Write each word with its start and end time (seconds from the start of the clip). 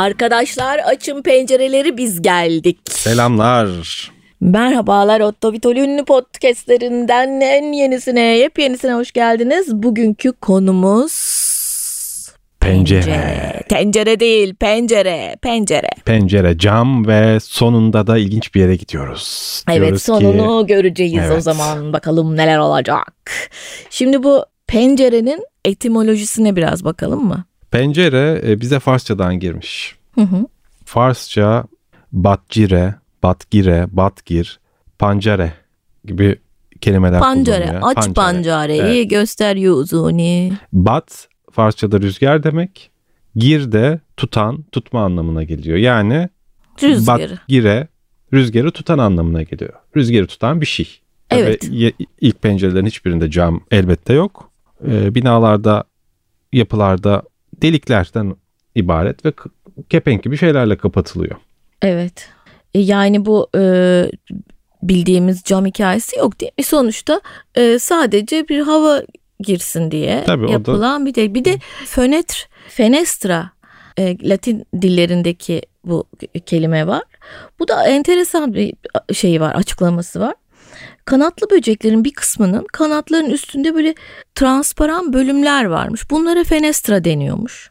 Arkadaşlar 0.00 0.78
açın 0.78 1.22
pencereleri 1.22 1.96
biz 1.96 2.22
geldik. 2.22 2.78
Selamlar. 2.90 3.68
Merhabalar 4.40 5.20
Otto 5.20 5.52
Vitol 5.52 5.76
ünlü 5.76 6.04
podcastlerinden 6.04 7.40
en 7.40 7.72
yenisine, 7.72 8.20
yepyenisine 8.20 8.94
hoş 8.94 9.12
geldiniz. 9.12 9.74
Bugünkü 9.74 10.32
konumuz... 10.32 11.12
Pencere. 12.60 13.60
Tencere 13.68 14.20
değil, 14.20 14.54
pencere, 14.54 15.36
pencere. 15.42 15.90
Pencere, 16.04 16.58
cam 16.58 17.06
ve 17.06 17.40
sonunda 17.40 18.06
da 18.06 18.18
ilginç 18.18 18.54
bir 18.54 18.60
yere 18.60 18.76
gidiyoruz. 18.76 19.62
Evet 19.68 19.80
Diyoruz 19.80 20.02
sonunu 20.02 20.66
ki, 20.66 20.66
göreceğiz 20.66 21.30
o 21.30 21.32
Evet. 21.32 21.42
zaman. 21.42 21.92
Bakalım 21.92 22.36
neler 22.36 22.58
olacak. 22.58 23.30
Şimdi 23.90 24.22
bu 24.22 24.44
pencerenin 24.66 25.44
etimolojisine 25.64 26.56
biraz 26.56 26.84
bakalım 26.84 27.24
mı? 27.24 27.44
Pencere 27.70 28.40
e, 28.44 28.60
bize 28.60 28.78
Farsçadan 28.78 29.40
girmiş. 29.40 29.96
Hı 30.14 30.20
hı. 30.20 30.46
Farsça 30.84 31.64
batcire, 32.12 32.94
batgire, 33.22 33.86
batgir, 33.92 34.60
pancere 34.98 35.52
gibi 36.04 36.38
kelimeler 36.80 37.20
Pancere, 37.20 37.64
kullanılıyor. 37.64 37.82
aç 37.90 37.94
Pancere. 37.94 38.14
pancareyi 38.14 39.08
göster 39.08 39.56
yüzünü. 39.56 40.52
Bat 40.72 41.28
Farsçada 41.52 42.00
rüzgar 42.00 42.42
demek. 42.42 42.90
Gir 43.36 43.72
de 43.72 44.00
tutan, 44.16 44.64
tutma 44.72 45.04
anlamına 45.04 45.42
geliyor. 45.42 45.78
Yani 45.78 46.28
Rüzgarı. 46.82 47.30
Batgire 47.32 47.88
rüzgarı 48.32 48.70
tutan 48.70 48.98
anlamına 48.98 49.42
geliyor. 49.42 49.72
Rüzgarı 49.96 50.26
tutan 50.26 50.60
bir 50.60 50.66
şey. 50.66 51.00
Evet. 51.30 51.70
Ve 51.70 51.92
ilk 52.20 52.42
pencerelerin 52.42 52.86
hiçbirinde 52.86 53.30
cam 53.30 53.60
elbette 53.70 54.12
yok. 54.12 54.50
Ee, 54.88 55.14
binalarda, 55.14 55.84
yapılarda 56.52 57.22
deliklerden 57.62 58.36
ibaret 58.74 59.24
ve 59.24 59.32
kepenk 59.88 60.22
gibi 60.24 60.36
şeylerle 60.38 60.76
kapatılıyor. 60.76 61.36
Evet. 61.82 62.28
E, 62.74 62.80
Yani 62.80 63.26
bu 63.26 63.48
e, 63.56 63.62
bildiğimiz 64.82 65.42
cam 65.44 65.66
hikayesi 65.66 66.18
yok 66.18 66.40
değil 66.40 66.52
mi? 66.58 66.64
Sonuçta 66.64 67.20
e, 67.54 67.78
sadece 67.78 68.48
bir 68.48 68.60
hava 68.60 69.02
girsin 69.40 69.90
diye 69.90 70.24
Tabii, 70.26 70.44
o 70.44 70.48
da- 70.48 70.52
yapılan 70.52 71.06
bir 71.06 71.14
değil. 71.14 71.34
Bir 71.34 71.44
de 71.44 71.58
fönetr, 71.86 72.48
fenestra 72.68 73.50
e, 73.98 74.28
Latin 74.28 74.64
dillerindeki 74.82 75.62
bu 75.84 76.04
kelime 76.46 76.86
var. 76.86 77.02
Bu 77.58 77.68
da 77.68 77.86
enteresan 77.88 78.54
bir 78.54 78.74
şeyi 79.12 79.40
var, 79.40 79.54
açıklaması 79.54 80.20
var. 80.20 80.34
Kanatlı 81.04 81.50
böceklerin 81.50 82.04
bir 82.04 82.12
kısmının 82.12 82.66
kanatların 82.72 83.30
üstünde 83.30 83.74
böyle 83.74 83.94
transparan 84.34 85.12
bölümler 85.12 85.64
varmış. 85.64 86.10
Bunlara 86.10 86.44
fenestra 86.44 87.04
deniyormuş. 87.04 87.70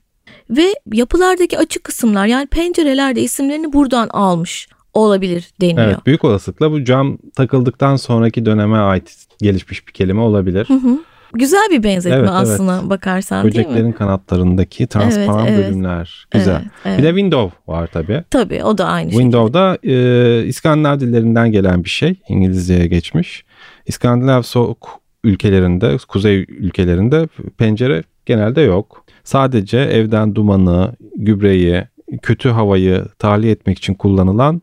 Ve 0.50 0.74
yapılardaki 0.94 1.58
açık 1.58 1.84
kısımlar 1.84 2.26
yani 2.26 2.48
pencerelerde 2.48 3.22
isimlerini 3.22 3.74
buradan 3.74 4.08
almış 4.10 4.70
olabilir 4.94 5.50
deniyor. 5.62 5.88
Evet, 5.88 6.06
büyük 6.06 6.24
olasılıkla 6.24 6.72
bu 6.72 6.84
cam 6.84 7.18
takıldıktan 7.36 7.96
sonraki 7.96 8.46
döneme 8.46 8.78
ait 8.78 9.28
gelişmiş 9.42 9.88
bir 9.88 9.94
kelime 9.94 10.22
olabilir. 10.22 10.66
Hı 10.68 10.74
hı. 10.74 11.00
Güzel 11.34 11.68
bir 11.72 11.84
benzetme 11.84 12.18
Evet, 12.18 12.30
evet. 12.30 12.40
aslına 12.42 12.90
bakarsan 12.90 13.44
değil 13.44 13.56
mi? 13.56 13.66
Böceklerin 13.66 13.92
kanatlarındaki 13.92 14.88
transparan 14.88 15.46
Evet, 15.48 15.54
evet. 15.60 15.68
bölümler. 15.68 16.28
Güzel. 16.32 16.62
Evet, 16.62 16.72
evet. 16.86 16.98
Bir 17.00 17.04
de 17.04 17.10
window 17.10 17.58
var 17.68 17.90
tabii. 17.94 18.24
Tabii 18.30 18.64
o 18.64 18.78
da 18.78 18.86
aynı. 18.86 19.10
Window'da 19.12 19.78
e, 19.84 20.46
İskandinav 20.46 21.00
dillerinden 21.00 21.52
gelen 21.52 21.84
bir 21.84 21.90
şey. 21.90 22.16
İngilizceye 22.30 22.88
geçmiş. 22.88 23.46
İskandinav 23.86 24.42
soğuk 24.42 25.00
ülkelerinde, 25.24 25.98
kuzey 26.08 26.46
ülkelerinde 26.50 27.28
pencere 27.58 28.04
genelde 28.26 28.62
yok. 28.62 29.06
Sadece 29.24 29.78
evden 29.78 30.36
dumanı, 30.36 30.96
gübreyi, 31.16 31.84
kötü 32.22 32.50
havayı 32.50 33.06
tahliye 33.20 33.52
etmek 33.52 33.78
için 33.78 33.94
kullanılan 33.94 34.62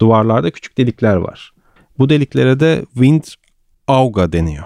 duvarlarda 0.00 0.50
küçük 0.50 0.78
delikler 0.78 1.16
var. 1.16 1.52
Bu 1.98 2.08
deliklere 2.08 2.60
de 2.60 2.84
wind 2.94 3.22
auga 3.86 4.32
deniyor. 4.32 4.64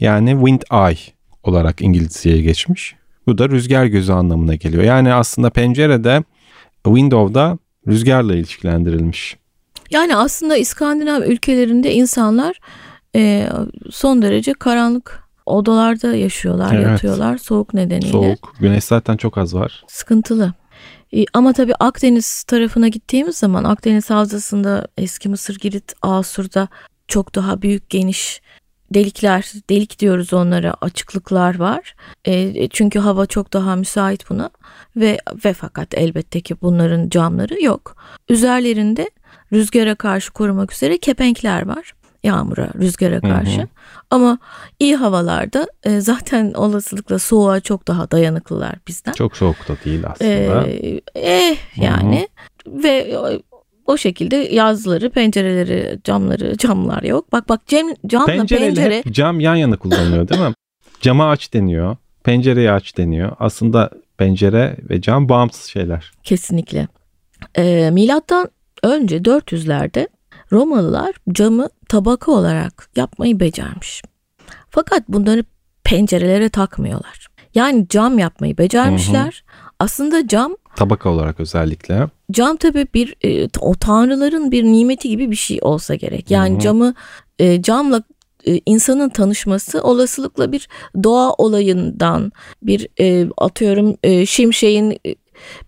Yani 0.00 0.30
wind 0.30 0.62
eye 0.72 0.98
olarak 1.42 1.80
İngilizceye 1.82 2.42
geçmiş. 2.42 2.94
Bu 3.26 3.38
da 3.38 3.48
rüzgar 3.48 3.84
gözü 3.86 4.12
anlamına 4.12 4.54
geliyor. 4.54 4.82
Yani 4.82 5.12
aslında 5.12 5.50
pencerede 5.50 6.24
window'da 6.84 7.58
rüzgarla 7.86 8.34
ilişkilendirilmiş. 8.34 9.36
Yani 9.90 10.16
aslında 10.16 10.56
İskandinav 10.56 11.22
ülkelerinde 11.22 11.94
insanlar 11.94 12.60
e, 13.16 13.48
son 13.90 14.22
derece 14.22 14.52
karanlık 14.52 15.28
odalarda 15.46 16.14
yaşıyorlar, 16.14 16.74
Evet. 16.74 16.86
yatıyorlar 16.86 17.38
soğuk 17.38 17.74
nedeniyle. 17.74 18.12
Soğuk. 18.12 18.54
Güneş 18.60 18.84
zaten 18.84 19.16
çok 19.16 19.38
az 19.38 19.54
var. 19.54 19.84
Sıkıntılı. 19.88 20.52
E, 21.16 21.24
Ama 21.34 21.52
tabii 21.52 21.74
Akdeniz 21.74 22.42
tarafına 22.42 22.88
gittiğimiz 22.88 23.36
zaman 23.36 23.64
Akdeniz 23.64 24.10
Havzası'nda 24.10 24.88
eski 24.98 25.28
Mısır, 25.28 25.58
Girit, 25.58 25.92
Asur'da 26.02 26.68
çok 27.08 27.34
daha 27.34 27.62
büyük 27.62 27.90
geniş 27.90 28.40
delikler, 28.94 29.52
delik 29.70 29.98
diyoruz 29.98 30.32
onlara 30.32 30.74
açıklıklar 30.80 31.58
var. 31.58 31.94
E, 32.24 32.68
çünkü 32.68 32.98
hava 32.98 33.26
çok 33.26 33.52
daha 33.52 33.76
müsait 33.76 34.30
buna 34.30 34.50
ve 34.96 35.18
ve 35.44 35.52
fakat 35.52 35.94
elbette 35.94 36.40
ki 36.40 36.56
bunların 36.62 37.08
camları 37.08 37.62
yok. 37.62 37.96
Üzerlerinde 38.28 39.10
rüzgara 39.52 39.94
karşı 39.94 40.32
korumak 40.32 40.72
üzere 40.72 40.98
kepenkler 40.98 41.66
var. 41.66 41.92
Yağmura, 42.24 42.68
rüzgara 42.78 43.20
karşı. 43.20 43.60
hı. 43.60 43.68
Ama 44.10 44.38
iyi 44.78 44.96
havalarda 44.96 45.66
e, 45.84 46.00
zaten 46.00 46.52
olasılıkla 46.56 47.18
soğuğa 47.18 47.60
çok 47.60 47.88
daha 47.88 48.10
dayanıklılar 48.10 48.74
bizden. 48.88 49.12
Çok 49.12 49.36
soğuk 49.36 49.68
da 49.68 49.76
değil 49.84 50.04
aslında. 50.06 50.66
Ee, 50.66 51.00
eh 51.14 51.56
yani 51.76 52.28
ve 52.66 53.18
o, 53.88 53.96
şekilde 53.96 54.36
yazları, 54.36 55.10
pencereleri, 55.10 55.98
camları, 56.04 56.56
camlar 56.58 57.02
yok. 57.02 57.32
Bak 57.32 57.48
bak 57.48 57.66
cam, 57.66 57.88
camla 58.06 58.26
Pencereyle 58.26 58.66
pencere 58.66 58.98
hep 58.98 59.14
cam 59.14 59.40
yan 59.40 59.56
yana 59.56 59.76
kullanılıyor 59.76 60.28
değil 60.28 60.40
mi? 60.40 60.54
Cama 61.00 61.30
aç 61.30 61.54
deniyor. 61.54 61.96
Pencereyi 62.24 62.70
aç 62.70 62.96
deniyor. 62.96 63.32
Aslında 63.38 63.90
pencere 64.18 64.76
ve 64.90 65.00
cam 65.00 65.28
bağımsız 65.28 65.64
şeyler. 65.64 66.12
kesinlikle. 66.24 66.88
Ee, 67.58 67.90
milattan 67.92 68.48
önce 68.82 69.18
400'lerde 69.18 70.08
Romalılar 70.52 71.14
camı 71.32 71.68
tabaka 71.88 72.32
olarak 72.32 72.88
yapmayı 72.96 73.40
becermiş. 73.40 74.02
Fakat 74.70 75.08
bunları 75.08 75.44
pencerelere 75.84 76.48
takmıyorlar. 76.48 77.26
Yani 77.54 77.86
cam 77.88 78.18
yapmayı 78.18 78.58
becermişler. 78.58 79.44
Aslında 79.80 80.28
cam 80.28 80.56
Tabaka 80.76 81.10
olarak 81.10 81.40
özellikle. 81.40 82.08
Cam 82.30 82.56
tabii 82.56 82.86
bir 82.94 83.14
e, 83.24 83.48
o 83.60 83.74
tanrıların 83.74 84.50
bir 84.50 84.64
nimeti 84.64 85.08
gibi 85.08 85.30
bir 85.30 85.36
şey 85.36 85.58
olsa 85.62 85.94
gerek. 85.94 86.30
Yani 86.30 86.52
Hı 86.52 86.56
hı. 86.56 86.60
camı 86.60 86.94
e, 87.38 87.62
camla 87.62 88.02
e, 88.46 88.60
insanın 88.66 89.08
tanışması 89.08 89.82
olasılıkla 89.82 90.52
bir 90.52 90.68
doğa 91.02 91.32
olayından 91.32 92.32
bir 92.62 92.88
e, 93.00 93.28
atıyorum 93.38 93.96
e, 94.02 94.26
şimşeğin 94.26 94.90
e, 95.06 95.14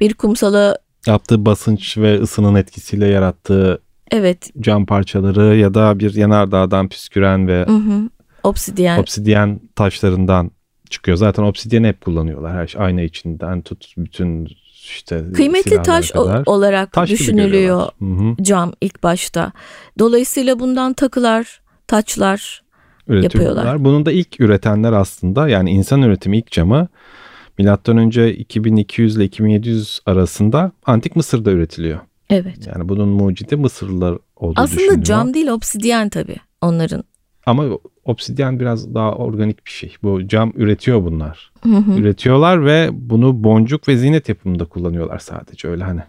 bir 0.00 0.14
kumsala 0.14 0.76
Yaptığı 1.06 1.46
basınç 1.46 1.98
ve 1.98 2.20
ısının 2.20 2.54
etkisiyle 2.54 3.06
yarattığı 3.06 3.82
evet 4.10 4.50
cam 4.60 4.86
parçaları 4.86 5.56
ya 5.56 5.74
da 5.74 5.98
bir 5.98 6.14
yanardağdan 6.14 6.88
püsküren 6.88 7.48
ve 7.48 7.64
hı 7.64 7.76
hı, 7.76 8.10
obsidyen 8.42 8.98
obsidyen 8.98 9.60
taşlarından 9.76 10.50
çıkıyor. 10.90 11.16
Zaten 11.16 11.42
obsidyeni 11.42 11.86
hep 11.88 12.00
kullanıyorlar. 12.00 12.52
Her 12.56 12.66
şey 12.66 12.82
ayna 12.82 13.02
içinden 13.02 13.62
tut 13.62 13.94
bütün 13.96 14.48
işte 14.72 15.24
kıymetli 15.34 15.82
taş 15.82 16.10
kadar. 16.10 16.42
olarak 16.46 16.92
Taş 16.92 17.10
düşünülüyor 17.10 17.88
cam 18.42 18.72
ilk 18.80 19.02
başta. 19.02 19.52
Dolayısıyla 19.98 20.60
bundan 20.60 20.92
takılar, 20.92 21.60
taçlar. 21.86 22.62
Yapıyorlar. 23.08 23.84
Bunun 23.84 24.06
da 24.06 24.12
ilk 24.12 24.40
üretenler 24.40 24.92
aslında 24.92 25.48
yani 25.48 25.70
insan 25.70 26.02
üretimi 26.02 26.38
ilk 26.38 26.50
camı 26.50 26.88
milattan 27.58 27.96
önce 27.96 28.34
2200 28.34 29.16
ile 29.16 29.24
2700 29.24 30.00
arasında 30.06 30.72
antik 30.86 31.16
Mısır'da 31.16 31.50
üretiliyor. 31.50 32.00
evet. 32.30 32.66
Yani 32.66 32.88
bunun 32.88 33.08
mucidi 33.08 33.56
Mısırlılar 33.56 34.18
olduğu 34.36 34.60
Aslında 34.60 34.78
düşünülüyor. 34.80 35.04
cam 35.04 35.34
değil 35.34 35.48
obsidyen 35.48 36.08
tabii 36.08 36.36
onların. 36.60 37.04
Ama 37.46 37.64
obsidyen 38.04 38.60
biraz 38.60 38.94
daha 38.94 39.12
organik 39.12 39.66
bir 39.66 39.70
şey. 39.70 39.94
Bu 40.02 40.28
cam 40.28 40.52
üretiyor 40.56 41.04
bunlar. 41.04 41.52
Hı 41.62 41.76
hı. 41.76 42.00
Üretiyorlar 42.00 42.64
ve 42.64 42.88
bunu 42.92 43.44
boncuk 43.44 43.88
ve 43.88 43.96
zinet 43.96 44.28
yapımında 44.28 44.64
kullanıyorlar 44.64 45.18
sadece 45.18 45.68
öyle 45.68 45.84
hani. 45.84 46.00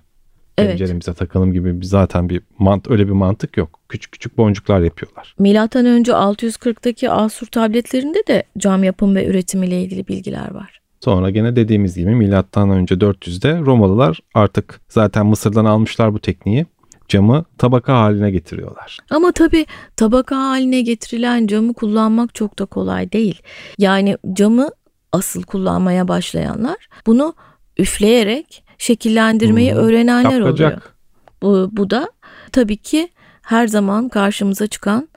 Evet. 0.58 0.70
Penceremize 0.70 1.14
takalım 1.14 1.54
gibi 1.54 1.86
zaten 1.86 2.30
bir 2.30 2.42
mant 2.60 2.92
öyle 2.92 3.08
bir 3.08 3.12
mantık 3.12 3.58
yok. 3.58 3.80
Küçük 3.90 4.12
küçük 4.12 4.38
boncuklar 4.38 4.80
yapıyorlar. 4.82 5.36
Milattan 5.40 5.86
önce 5.86 6.12
640'daki 6.12 7.10
Asur 7.10 7.48
tabletlerinde 7.48 8.24
de 8.28 8.44
cam 8.58 8.84
yapım 8.84 9.16
ve 9.16 9.28
üretimiyle 9.28 9.82
ilgili 9.82 10.08
bilgiler 10.08 10.52
var. 10.52 10.82
Sonra 11.00 11.30
gene 11.30 11.56
dediğimiz 11.56 11.96
gibi 11.96 12.16
milattan 12.16 12.70
önce 12.70 12.96
400'de 12.96 13.60
Romalılar 13.60 14.20
artık 14.34 14.82
zaten 14.90 15.26
Mısır'dan 15.26 15.66
almışlar 15.66 16.14
bu 16.14 16.20
tekniği. 16.20 16.66
Camı 17.12 17.46
tabaka 17.58 17.94
haline 17.94 18.32
getiriyorlar. 18.32 18.98
Ama 19.10 19.32
tabii 19.32 19.66
tabaka 19.96 20.38
haline 20.38 20.82
getirilen 20.82 21.48
camı 21.48 21.74
kullanmak 21.74 22.36
çok 22.36 22.60
da 22.60 22.66
kolay 22.66 23.12
değil. 23.12 23.42
Yani 23.78 24.18
camı 24.34 24.70
asıl 25.12 25.44
kullanmaya 25.44 26.08
başlayanlar 26.08 26.78
bunu 27.06 27.34
üfleyerek 27.78 28.64
şekillendirmeyi 28.78 29.74
hı. 29.74 29.78
öğrenenler 29.78 30.42
oluyor. 30.42 30.60
Yapılacak. 30.60 30.96
Bu, 31.42 31.70
bu 31.72 31.90
da 31.90 32.12
tabii 32.52 32.78
ki 32.78 33.10
her 33.42 33.68
zaman 33.68 34.10
karşımıza 34.10 34.68
çıkan 34.68 35.10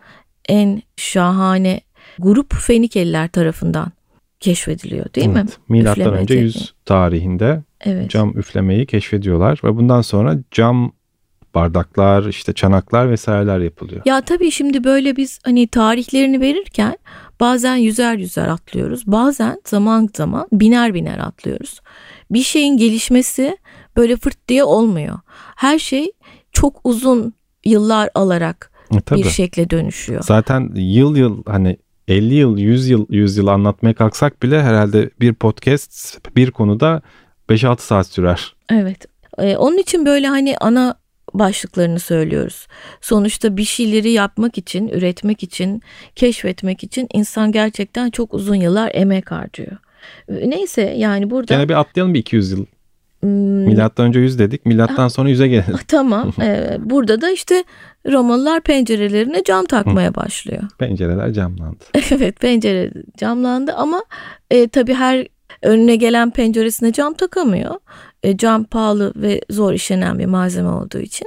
en 0.49 0.82
şahane 0.96 1.81
grup 2.19 2.55
Fenikeliler 2.55 3.29
tarafından 3.29 3.93
keşfediliyor 4.41 5.14
değil 5.14 5.26
mi? 5.26 5.38
Evet, 5.38 5.58
Milattan 5.69 6.00
Üfleme 6.00 6.17
önce 6.19 6.35
tekniği. 6.35 6.44
100 6.44 6.75
tarihinde 6.85 7.62
Evet. 7.81 8.11
cam 8.11 8.38
üflemeyi 8.38 8.87
keşfediyorlar 8.87 9.61
ve 9.64 9.76
bundan 9.76 10.00
sonra 10.00 10.38
cam 10.50 10.93
bardaklar, 11.55 12.25
işte 12.25 12.53
çanaklar 12.53 13.11
vesaireler 13.11 13.59
yapılıyor. 13.59 14.03
Ya 14.05 14.21
tabii 14.21 14.51
şimdi 14.51 14.85
böyle 14.85 15.17
biz 15.17 15.39
hani 15.45 15.67
tarihlerini 15.67 16.41
verirken 16.41 16.97
bazen 17.41 17.77
yüzer 17.77 18.15
yüzer 18.15 18.49
atlıyoruz. 18.49 19.06
Bazen 19.06 19.61
zaman 19.65 20.09
zaman 20.17 20.49
biner 20.53 20.95
biner 20.95 21.19
atlıyoruz. 21.19 21.81
Bir 22.31 22.43
şeyin 22.43 22.77
gelişmesi 22.77 23.59
böyle 23.97 24.17
fırt 24.17 24.49
diye 24.49 24.65
olmuyor. 24.65 25.19
Her 25.56 25.79
şey 25.79 26.12
çok 26.53 26.81
uzun 26.85 27.35
yıllar 27.65 28.11
alarak 28.15 28.71
E, 28.97 29.01
tabii. 29.01 29.19
bir 29.23 29.29
şekle 29.29 29.71
dönüşüyor. 29.71 30.23
Zaten 30.23 30.71
yıl 30.75 31.17
yıl 31.17 31.43
hani 31.47 31.77
50 32.09 32.35
yıl, 32.35 32.59
100 32.59 32.89
yıl, 32.89 33.06
100 33.11 33.37
yıl 33.37 33.47
anlatmaya 33.47 33.95
kalksak 33.95 34.43
bile 34.43 34.62
herhalde 34.62 35.11
bir 35.21 35.35
podcast 35.35 36.19
bir 36.37 36.51
konuda 36.51 37.03
5-6 37.49 37.81
saat 37.81 38.06
sürer. 38.06 38.55
Evet. 38.71 39.06
Ee, 39.39 39.56
onun 39.56 39.79
için 39.79 40.06
böyle 40.06 40.27
hani 40.29 40.56
ana 40.61 40.95
başlıklarını 41.35 42.00
söylüyoruz. 42.00 42.67
Sonuçta 43.00 43.56
bir 43.56 43.65
şeyleri 43.65 44.11
yapmak 44.11 44.59
için, 44.59 44.88
üretmek 44.88 45.43
için, 45.43 45.82
keşfetmek 46.17 46.85
için 46.85 47.09
insan 47.12 47.53
gerçekten 47.53 48.11
çok 48.11 48.35
uzun 48.35 48.55
yıllar 48.55 48.91
emek 48.94 49.31
harcıyor. 49.31 49.76
Neyse 50.29 50.82
yani 50.82 51.31
burada 51.31 51.55
Gene 51.55 51.69
bir 51.69 51.81
atlayalım 51.81 52.15
bir 52.15 52.19
200 52.19 52.50
yıl. 52.50 52.67
Hmm, 53.21 53.31
Milattan 53.31 54.06
önce 54.06 54.21
100 54.21 54.38
dedik. 54.38 54.67
Milattan 54.67 55.09
sonra 55.09 55.31
100'e 55.31 55.49
gelelim. 55.49 55.79
tamam. 55.88 56.32
Ee, 56.41 56.76
burada 56.81 57.21
da 57.21 57.31
işte 57.31 57.65
Romalılar 58.12 58.61
pencerelerine 58.61 59.43
cam 59.44 59.65
takmaya 59.65 60.15
başlıyor. 60.15 60.62
Pencereler 60.79 61.32
camlandı. 61.32 61.85
evet 62.11 62.41
pencere 62.41 62.93
camlandı 63.17 63.73
ama 63.73 64.03
e, 64.50 64.69
tabii 64.69 64.94
her 64.94 65.27
önüne 65.62 65.97
gelen 65.97 66.31
penceresine 66.31 66.93
cam 66.93 67.15
takamıyor. 67.15 67.75
E, 68.25 68.37
cam 68.37 68.65
pahalı 68.65 69.12
ve 69.17 69.41
zor 69.50 69.73
işlenen 69.73 70.19
bir 70.19 70.26
malzeme 70.26 70.69
olduğu 70.69 70.99
için 70.99 71.26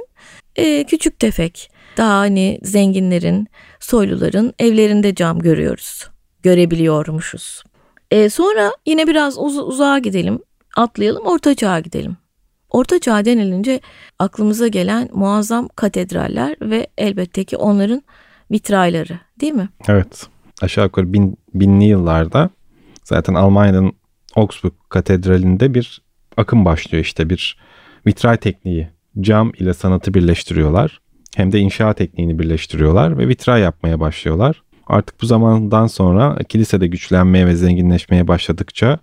e, 0.56 0.84
küçük 0.84 1.18
tefek 1.18 1.70
daha 1.96 2.18
hani 2.18 2.58
zenginlerin, 2.62 3.48
soyluların 3.80 4.54
evlerinde 4.58 5.14
cam 5.14 5.38
görüyoruz. 5.38 6.08
Görebiliyormuşuz. 6.42 7.62
E, 8.10 8.30
sonra 8.30 8.72
yine 8.86 9.06
biraz 9.06 9.38
uz- 9.38 9.58
uzağa 9.58 9.98
gidelim, 9.98 10.38
atlayalım, 10.76 11.26
orta 11.26 11.54
çağa 11.54 11.80
gidelim. 11.80 12.16
Orta 12.70 12.98
çağ 12.98 13.24
denilince 13.24 13.80
aklımıza 14.18 14.68
gelen 14.68 15.08
muazzam 15.12 15.68
katedraller 15.76 16.56
ve 16.60 16.86
elbette 16.98 17.44
ki 17.44 17.56
onların 17.56 18.02
vitrayları 18.50 19.18
değil 19.40 19.52
mi? 19.52 19.68
Evet. 19.88 20.26
Aşağı 20.62 20.84
yukarı 20.84 21.12
bin, 21.12 21.36
binli 21.54 21.84
yıllarda 21.84 22.50
zaten 23.04 23.34
Almanya'nın 23.34 23.92
Augsburg 24.36 24.72
Katedrali'nde 24.88 25.74
bir 25.74 26.02
akım 26.38 26.64
başlıyor 26.64 27.04
işte 27.04 27.30
bir 27.30 27.56
vitray 28.06 28.36
tekniği. 28.36 28.88
Cam 29.20 29.52
ile 29.58 29.74
sanatı 29.74 30.14
birleştiriyorlar. 30.14 31.00
Hem 31.36 31.52
de 31.52 31.58
inşa 31.58 31.92
tekniğini 31.92 32.38
birleştiriyorlar 32.38 33.18
ve 33.18 33.28
vitray 33.28 33.60
yapmaya 33.62 34.00
başlıyorlar. 34.00 34.62
Artık 34.86 35.22
bu 35.22 35.26
zamandan 35.26 35.86
sonra 35.86 36.38
kilisede 36.48 36.86
güçlenmeye 36.86 37.46
ve 37.46 37.56
zenginleşmeye 37.56 38.28
başladıkça 38.28 38.98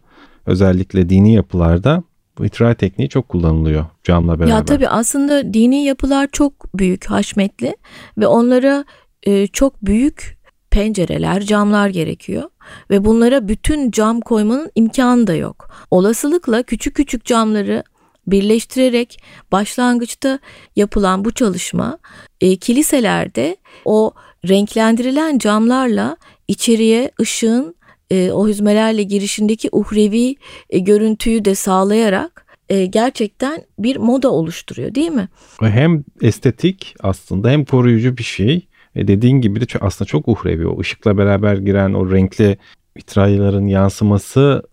özellikle 0.45 1.09
dini 1.09 1.33
yapılarda 1.33 2.03
vitray 2.39 2.75
tekniği 2.75 3.09
çok 3.09 3.29
kullanılıyor 3.29 3.85
camla 4.03 4.39
beraber. 4.39 4.53
Ya 4.53 4.65
tabii 4.65 4.87
aslında 4.87 5.53
dini 5.53 5.83
yapılar 5.83 6.27
çok 6.31 6.77
büyük, 6.77 7.05
haşmetli 7.05 7.75
ve 8.17 8.27
onlara 8.27 8.85
e, 9.23 9.47
çok 9.47 9.85
büyük 9.85 10.34
pencereler, 10.75 11.41
camlar 11.41 11.89
gerekiyor 11.89 12.49
ve 12.89 13.05
bunlara 13.05 13.47
bütün 13.47 13.91
cam 13.91 14.21
koymanın 14.21 14.71
imkanı 14.75 15.27
da 15.27 15.35
yok. 15.35 15.69
Olasılıkla 15.91 16.63
küçük 16.63 16.95
küçük 16.95 17.25
camları 17.25 17.83
birleştirerek 18.27 19.19
başlangıçta 19.51 20.39
yapılan 20.75 21.25
bu 21.25 21.31
çalışma 21.31 21.97
e, 22.41 22.55
kiliselerde 22.55 23.57
o 23.85 24.11
renklendirilen 24.47 25.37
camlarla 25.37 26.17
içeriye 26.47 27.11
ışığın 27.21 27.75
e, 28.09 28.31
o 28.31 28.47
hüzmelerle 28.47 29.03
girişindeki 29.03 29.69
uhrevi 29.71 30.35
e, 30.69 30.79
görüntüyü 30.79 31.45
de 31.45 31.55
sağlayarak 31.55 32.45
e, 32.69 32.85
gerçekten 32.85 33.63
bir 33.79 33.97
moda 33.97 34.31
oluşturuyor 34.31 34.95
değil 34.95 35.11
mi? 35.11 35.29
Hem 35.61 36.03
estetik 36.21 36.95
aslında 36.99 37.49
hem 37.49 37.65
koruyucu 37.65 38.17
bir 38.17 38.23
şey. 38.23 38.67
Ve 38.95 39.07
dediğin 39.07 39.41
gibi 39.41 39.61
de 39.61 39.65
aslında 39.81 40.07
çok 40.07 40.27
uhrevi. 40.27 40.67
O 40.67 40.79
ışıkla 40.79 41.17
beraber 41.17 41.57
giren 41.57 41.93
o 41.93 42.11
renkli 42.11 42.57
vitrayların 42.97 43.67
yansıması 43.67 44.63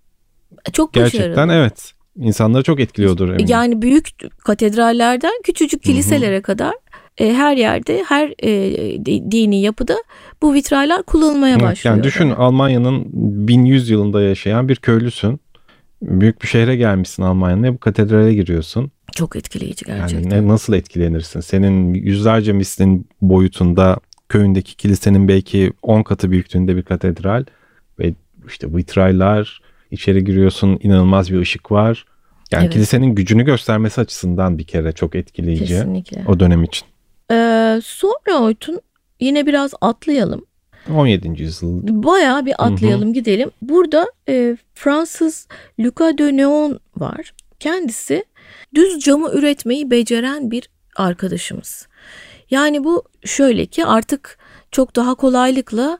Çok 0.73 0.93
gerçekten 0.93 1.31
başarılı. 1.37 1.53
evet 1.55 1.93
insanları 2.17 2.63
çok 2.63 2.81
etkiliyordur. 2.81 3.29
eminim. 3.29 3.47
Yani 3.49 3.83
büyük 3.83 4.09
katedrallerden 4.45 5.33
küçücük 5.45 5.83
kiliselere 5.83 6.43
kadar 6.43 6.75
e, 7.19 7.33
her 7.35 7.57
yerde 7.57 8.05
her 8.09 8.35
e, 8.43 8.51
di- 9.07 9.31
dini 9.31 9.63
yapıda 9.63 9.97
bu 10.43 10.55
vitraylar 10.55 11.03
kullanılmaya 11.03 11.55
Evet, 11.55 11.63
başlıyor. 11.65 11.97
yani 11.97 12.05
düşün 12.05 12.31
Almanya'nın 12.31 13.05
1100 13.13 13.91
yılında 13.91 14.23
yaşayan 14.23 14.69
bir 14.69 14.77
köylüsün. 14.77 15.41
Büyük 16.03 16.43
bir 16.43 16.47
şehre 16.49 16.77
gelmişsin 16.77 17.23
Almanya'nın 17.23 17.63
ve 17.63 17.75
bu 17.75 17.79
katedrale 17.79 18.35
giriyorsun. 18.35 18.91
Çok 19.13 19.37
etkileyici 19.37 19.85
Yani 19.91 19.99
gerçekten. 19.99 20.45
ne, 20.45 20.49
nasıl 20.49 20.73
etkilenirsin? 20.73 21.41
Senin 21.41 21.95
yüzlerce 21.95 22.53
mislin 22.53 23.07
boyutunda 23.21 23.99
köyündeki 24.33 24.77
kilisenin 24.77 25.29
belki 25.29 25.73
10 25.83 26.03
katı 26.03 26.31
büyüklüğünde 26.31 26.77
bir 26.77 26.83
katedral 26.83 27.45
ve 27.99 28.15
işte 28.49 28.75
vitraylar 28.75 29.63
içeri 29.91 30.25
giriyorsun 30.25 30.79
inanılmaz 30.83 31.33
bir 31.33 31.39
ışık 31.39 31.73
var. 31.73 32.05
Yani 32.51 32.63
Evet. 32.63 32.73
kilisenin 32.73 33.15
gücünü 33.15 33.45
göstermesi 33.45 34.01
açısından 34.01 34.59
bir 34.59 34.65
kere 34.65 34.93
çok 34.93 35.15
etkileyici 35.15 35.67
Kesinlikle. 35.67 36.25
o 36.29 36.41
dönem 36.41 36.65
için. 36.65 36.87
Ee, 37.31 37.81
sonra 37.85 38.39
Oytun 38.41 38.81
yine 39.21 39.47
biraz 39.47 39.75
atlayalım. 39.81 40.47
17. 40.95 41.43
yüzyıl 41.43 41.83
Bayağı 41.83 42.47
bir 42.47 42.55
atlayalım 42.59 43.13
gidelim. 43.13 43.51
Burada 43.63 44.07
e, 44.29 44.57
Fransız 44.75 45.49
Luca 45.81 46.19
de 46.19 46.37
Neon 46.37 46.81
var. 46.97 47.35
Kendisi 47.61 48.25
düz 48.75 48.99
camı 48.99 49.31
üretmeyi 49.33 49.91
beceren 49.91 50.51
bir 50.51 50.69
arkadaşımız. 50.97 51.87
Yani 52.53 52.85
bu 52.85 53.03
şöyle 53.25 53.67
ki 53.67 53.87
artık 53.87 54.39
çok 54.71 54.97
daha 54.97 55.15
kolaylıkla 55.15 55.99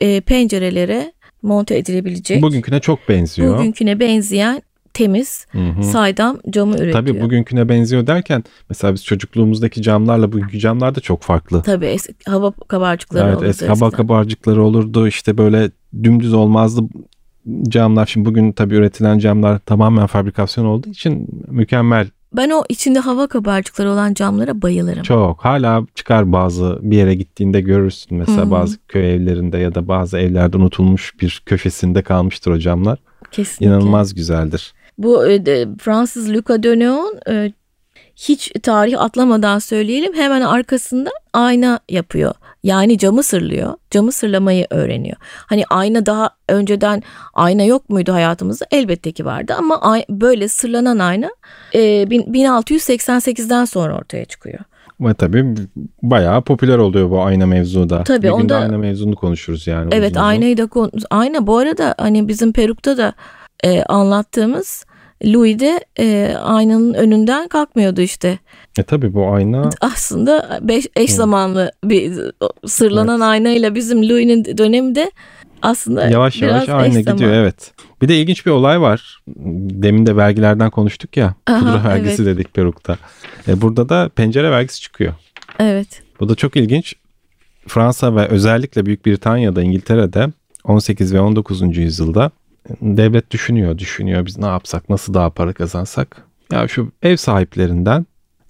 e, 0.00 0.20
pencerelere 0.20 1.12
monte 1.42 1.78
edilebilecek. 1.78 2.42
bugünküne 2.42 2.80
çok 2.80 3.08
benziyor. 3.08 3.58
Bugünküne 3.58 4.00
benzeyen 4.00 4.62
temiz 4.94 5.46
Hı 5.50 5.58
hı. 5.58 5.82
saydam 5.82 6.38
camı 6.50 6.74
üretiyor. 6.74 6.92
Tabii 6.92 7.20
bugünküne 7.20 7.68
benziyor 7.68 8.06
derken 8.06 8.44
mesela 8.68 8.94
biz 8.94 9.04
çocukluğumuzdaki 9.04 9.82
camlarla 9.82 10.32
bugünkü 10.32 10.58
camlar 10.58 10.94
da 10.94 11.00
çok 11.00 11.22
farklı. 11.22 11.62
Tabii 11.62 11.86
eski 11.86 12.14
hava 12.26 12.52
kabarcıkları 12.68 13.24
Evet 13.24 13.36
olurdu 13.36 13.48
eski 13.48 13.66
hava 13.66 13.74
eskiden. 13.74 13.90
kabarcıkları 13.90 14.62
olurdu 14.62 15.08
işte 15.08 15.38
böyle 15.38 15.70
dümdüz 16.02 16.34
olmazdı 16.34 16.80
camlar. 17.68 18.06
Şimdi 18.06 18.26
bugün 18.26 18.52
tabii 18.52 18.74
üretilen 18.74 19.18
camlar 19.18 19.58
tamamen 19.58 20.06
fabrikasyon 20.06 20.64
olduğu 20.64 20.88
için 20.88 21.28
mükemmel 21.48 22.08
Ben 22.36 22.50
o 22.50 22.64
içinde 22.68 22.98
hava 22.98 23.26
kabarcıkları 23.26 23.90
olan 23.90 24.14
camlara 24.14 24.62
bayılırım. 24.62 25.02
çok. 25.02 25.44
Hala 25.44 25.82
çıkar 25.94 26.32
bazı 26.32 26.78
bir 26.82 26.96
yere 26.96 27.14
gittiğinde 27.14 27.60
görürsün. 27.60 28.18
Mesela 28.18 28.46
hı. 28.46 28.50
bazı 28.50 28.86
köy 28.88 29.14
evlerinde 29.14 29.58
ya 29.58 29.74
da 29.74 29.88
bazı 29.88 30.18
evlerde 30.18 30.56
unutulmuş 30.56 31.14
bir 31.20 31.42
köşesinde 31.46 32.02
kalmıştır 32.02 32.50
o 32.50 32.58
camlar. 32.58 32.98
Kesinlikle. 33.30 33.66
İnanılmaz 33.66 34.14
güzeldir. 34.14 34.72
Bu 34.98 35.26
e, 35.26 35.66
Fransız 35.78 36.30
Luca 36.30 36.62
de 36.62 36.78
Neon 36.78 37.18
e, 37.28 37.52
hiç 38.28 38.52
tarih 38.62 39.00
atlamadan 39.00 39.58
söyleyelim 39.58 40.14
hemen 40.14 40.40
arkasında 40.40 41.10
ayna 41.32 41.80
yapıyor. 41.88 42.34
Yani 42.62 42.98
camı 42.98 43.22
sırlıyor. 43.22 43.74
Camı 43.90 44.12
sırlamayı 44.12 44.66
öğreniyor. 44.70 45.16
Hani 45.46 45.64
ayna 45.70 46.06
daha 46.06 46.30
önceden 46.48 47.02
ayna 47.34 47.62
yok 47.62 47.90
muydu 47.90 48.12
hayatımızda? 48.12 48.66
Elbette 48.70 49.12
ki 49.12 49.24
vardı 49.24 49.54
ama 49.58 49.98
böyle 50.10 50.48
sırlanan 50.48 50.98
ayna 50.98 51.30
e, 51.74 52.10
bin- 52.10 52.32
1688'den 52.32 53.64
sonra 53.64 53.96
ortaya 53.96 54.24
çıkıyor. 54.24 54.58
Ve 55.00 55.14
tabii 55.14 55.54
bayağı 56.02 56.42
popüler 56.42 56.78
oluyor 56.78 57.10
bu 57.10 57.22
ayna 57.22 57.46
mevzu 57.46 57.90
da. 57.90 58.04
Tabii, 58.04 58.22
bir 58.22 58.30
onda- 58.30 58.56
ayna 58.56 58.78
mevzunu 58.78 59.14
konuşuruz 59.14 59.66
yani. 59.66 59.88
Evet 59.94 60.10
uzun 60.10 60.20
aynayı 60.20 60.56
da 60.56 60.66
kon- 60.66 60.92
ayna 61.10 61.46
bu 61.46 61.58
arada 61.58 61.94
hani 61.98 62.28
bizim 62.28 62.52
Peruk'ta 62.52 62.96
da 62.96 63.12
e, 63.64 63.82
anlattığımız 63.82 64.84
Louis 65.24 65.58
de 65.58 65.84
e, 65.98 66.34
aynanın 66.42 66.94
önünden 66.94 67.48
kalkmıyordu 67.48 68.00
işte. 68.00 68.38
E 68.78 68.82
tabii 68.82 69.14
bu 69.14 69.32
ayna 69.32 69.70
Aslında 69.80 70.58
beş, 70.62 70.86
eş 70.96 71.10
zamanlı 71.10 71.72
bir 71.84 72.12
sırlanan 72.66 73.20
aynayla 73.20 73.74
bizim 73.74 74.08
Louis'nin 74.08 74.58
dönemi 74.58 74.94
de 74.94 75.10
aslında 75.62 76.08
yavaş 76.08 76.42
yavaş 76.42 76.64
zaman. 76.64 76.90
gidiyor 76.90 77.32
evet. 77.32 77.72
Bir 78.02 78.08
de 78.08 78.16
ilginç 78.16 78.46
bir 78.46 78.50
olay 78.50 78.80
var. 78.80 79.18
Demin 79.26 80.06
de 80.06 80.16
vergilerden 80.16 80.70
konuştuk 80.70 81.16
ya. 81.16 81.34
Aha, 81.46 81.58
pudra 81.58 81.84
vergisi 81.84 82.22
evet. 82.22 82.36
dedik 82.36 82.54
Peruk'ta. 82.54 82.98
E, 83.48 83.60
burada 83.60 83.88
da 83.88 84.08
pencere 84.08 84.50
vergisi 84.50 84.80
çıkıyor. 84.80 85.14
Evet. 85.58 86.02
Bu 86.20 86.28
da 86.28 86.34
çok 86.34 86.56
ilginç. 86.56 86.94
Fransa 87.66 88.16
ve 88.16 88.28
özellikle 88.28 88.86
Büyük 88.86 89.06
Britanya'da, 89.06 89.62
İngiltere'de 89.62 90.28
18 90.64 91.14
ve 91.14 91.20
19. 91.20 91.76
yüzyılda 91.76 92.30
devlet 92.80 93.30
düşünüyor, 93.30 93.78
düşünüyor. 93.78 94.26
Biz 94.26 94.38
ne 94.38 94.46
yapsak, 94.46 94.88
nasıl 94.88 95.14
daha 95.14 95.30
para 95.30 95.52
kazansak? 95.52 96.24
Ya 96.52 96.68
şu 96.68 96.92
ev 97.02 97.16
sahiplerinden 97.16 98.06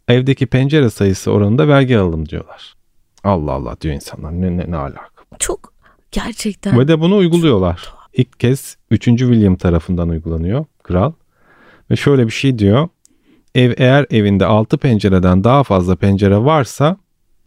evdeki 0.08 0.46
pencere 0.46 0.90
sayısı 0.90 1.30
oranında 1.30 1.68
vergi 1.68 1.98
alalım 1.98 2.28
diyorlar. 2.28 2.74
Allah 3.24 3.52
Allah 3.52 3.76
diyor 3.80 3.94
insanlar. 3.94 4.32
Ne, 4.32 4.56
ne, 4.56 4.70
ne 4.70 4.76
alaka? 4.76 5.10
Çok 5.38 5.72
gerçekten. 6.12 6.78
Ve 6.78 6.88
de 6.88 7.00
bunu 7.00 7.16
uyguluyorlar. 7.16 7.92
İlk 8.12 8.40
kez 8.40 8.76
3. 8.90 9.04
William 9.04 9.56
tarafından 9.56 10.08
uygulanıyor 10.08 10.64
kral. 10.82 11.12
Ve 11.90 11.96
şöyle 11.96 12.26
bir 12.26 12.32
şey 12.32 12.58
diyor. 12.58 12.88
Ev 13.54 13.72
eğer 13.76 14.06
evinde 14.10 14.46
6 14.46 14.78
pencereden 14.78 15.44
daha 15.44 15.64
fazla 15.64 15.96
pencere 15.96 16.38
varsa 16.38 16.96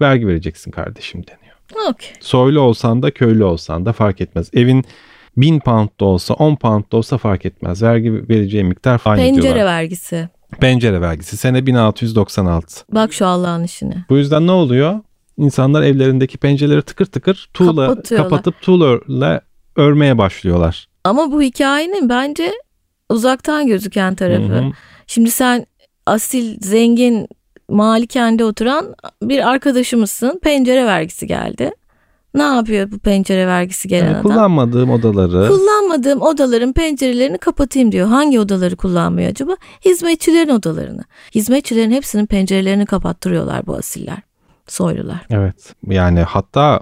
vergi 0.02 0.28
vereceksin 0.28 0.72
kardeşim 0.72 1.24
deniyor. 1.28 1.90
Okey. 1.90 2.14
Soylu 2.20 2.60
olsan 2.60 3.04
da 3.04 3.12
köylü 3.12 3.44
olsan 3.44 3.86
da 3.86 3.94
fark 3.94 4.22
etmez. 4.22 4.50
Evin 4.54 4.86
1000 5.38 5.60
pound 5.60 5.90
da 6.00 6.06
olsa 6.06 6.34
10 6.34 6.56
pound 6.56 6.84
da 6.92 6.98
olsa 6.98 7.18
fark 7.18 7.46
etmez. 7.46 7.84
Vergi 7.84 8.14
vereceği 8.30 8.64
miktar 8.64 9.02
aynı 9.06 9.22
Pencere 9.22 9.44
diyorlar. 9.44 9.66
vergisi. 9.66 10.30
Pencere 10.60 11.02
vergisi 11.02 11.38
sene 11.38 11.66
1696. 11.66 12.86
Bak 12.92 13.14
şu 13.14 13.26
Allah'ın 13.26 13.64
işine. 13.64 14.06
Bu 14.10 14.18
yüzden 14.18 14.48
ne 14.48 14.52
oluyor? 14.52 15.00
İnsanlar 15.38 15.82
evlerindeki 15.82 16.38
pencereleri 16.38 16.82
tıkır 16.82 17.06
tıkır 17.06 17.50
tuğla 17.54 18.02
kapatıp 18.04 18.62
tuğla 18.62 19.00
örmeye 19.76 20.18
başlıyorlar. 20.18 20.88
Ama 21.04 21.32
bu 21.32 21.42
hikayenin 21.42 22.10
bence 22.10 22.52
uzaktan 23.10 23.68
gözüken 23.68 24.16
tarafı. 24.16 24.44
Hı 24.54 24.60
hı. 24.60 24.72
Şimdi 25.08 25.32
sen 25.32 25.66
asil, 26.06 26.58
zengin, 26.62 27.28
malikende 27.70 28.46
oturan 28.46 28.96
bir 29.24 29.50
arkadaşımızsın. 29.50 30.40
Pencere 30.44 30.86
vergisi 30.86 31.28
geldi. 31.28 31.72
Ne 32.34 32.44
yapıyor 32.44 32.92
bu 32.92 33.00
pencere 33.00 33.48
vergisi 33.48 33.88
gelen 33.88 34.06
Yani 34.06 34.18
adam? 34.18 34.24
kullanmadığım 34.24 34.90
odaları 34.90 35.48
Kullanmadığım 35.48 36.22
odaların 36.22 36.74
pencerelerini 36.74 37.38
kapatayım 37.38 37.92
diyor. 37.92 38.08
Hangi 38.08 38.40
odaları 38.40 38.76
kullanmıyor 38.76 39.30
acaba? 39.30 39.58
Hizmetçilerin 39.86 40.50
odalarını. 40.50 41.04
Hizmetçilerin 41.36 41.92
hepsinin 41.92 42.26
pencerelerini 42.26 42.86
kapattırıyorlar 42.86 43.68
bu 43.68 43.76
asiller. 43.76 44.18
Soylular. 44.68 45.26
evet 45.30 45.74
yani 45.90 46.20
hatta 46.20 46.82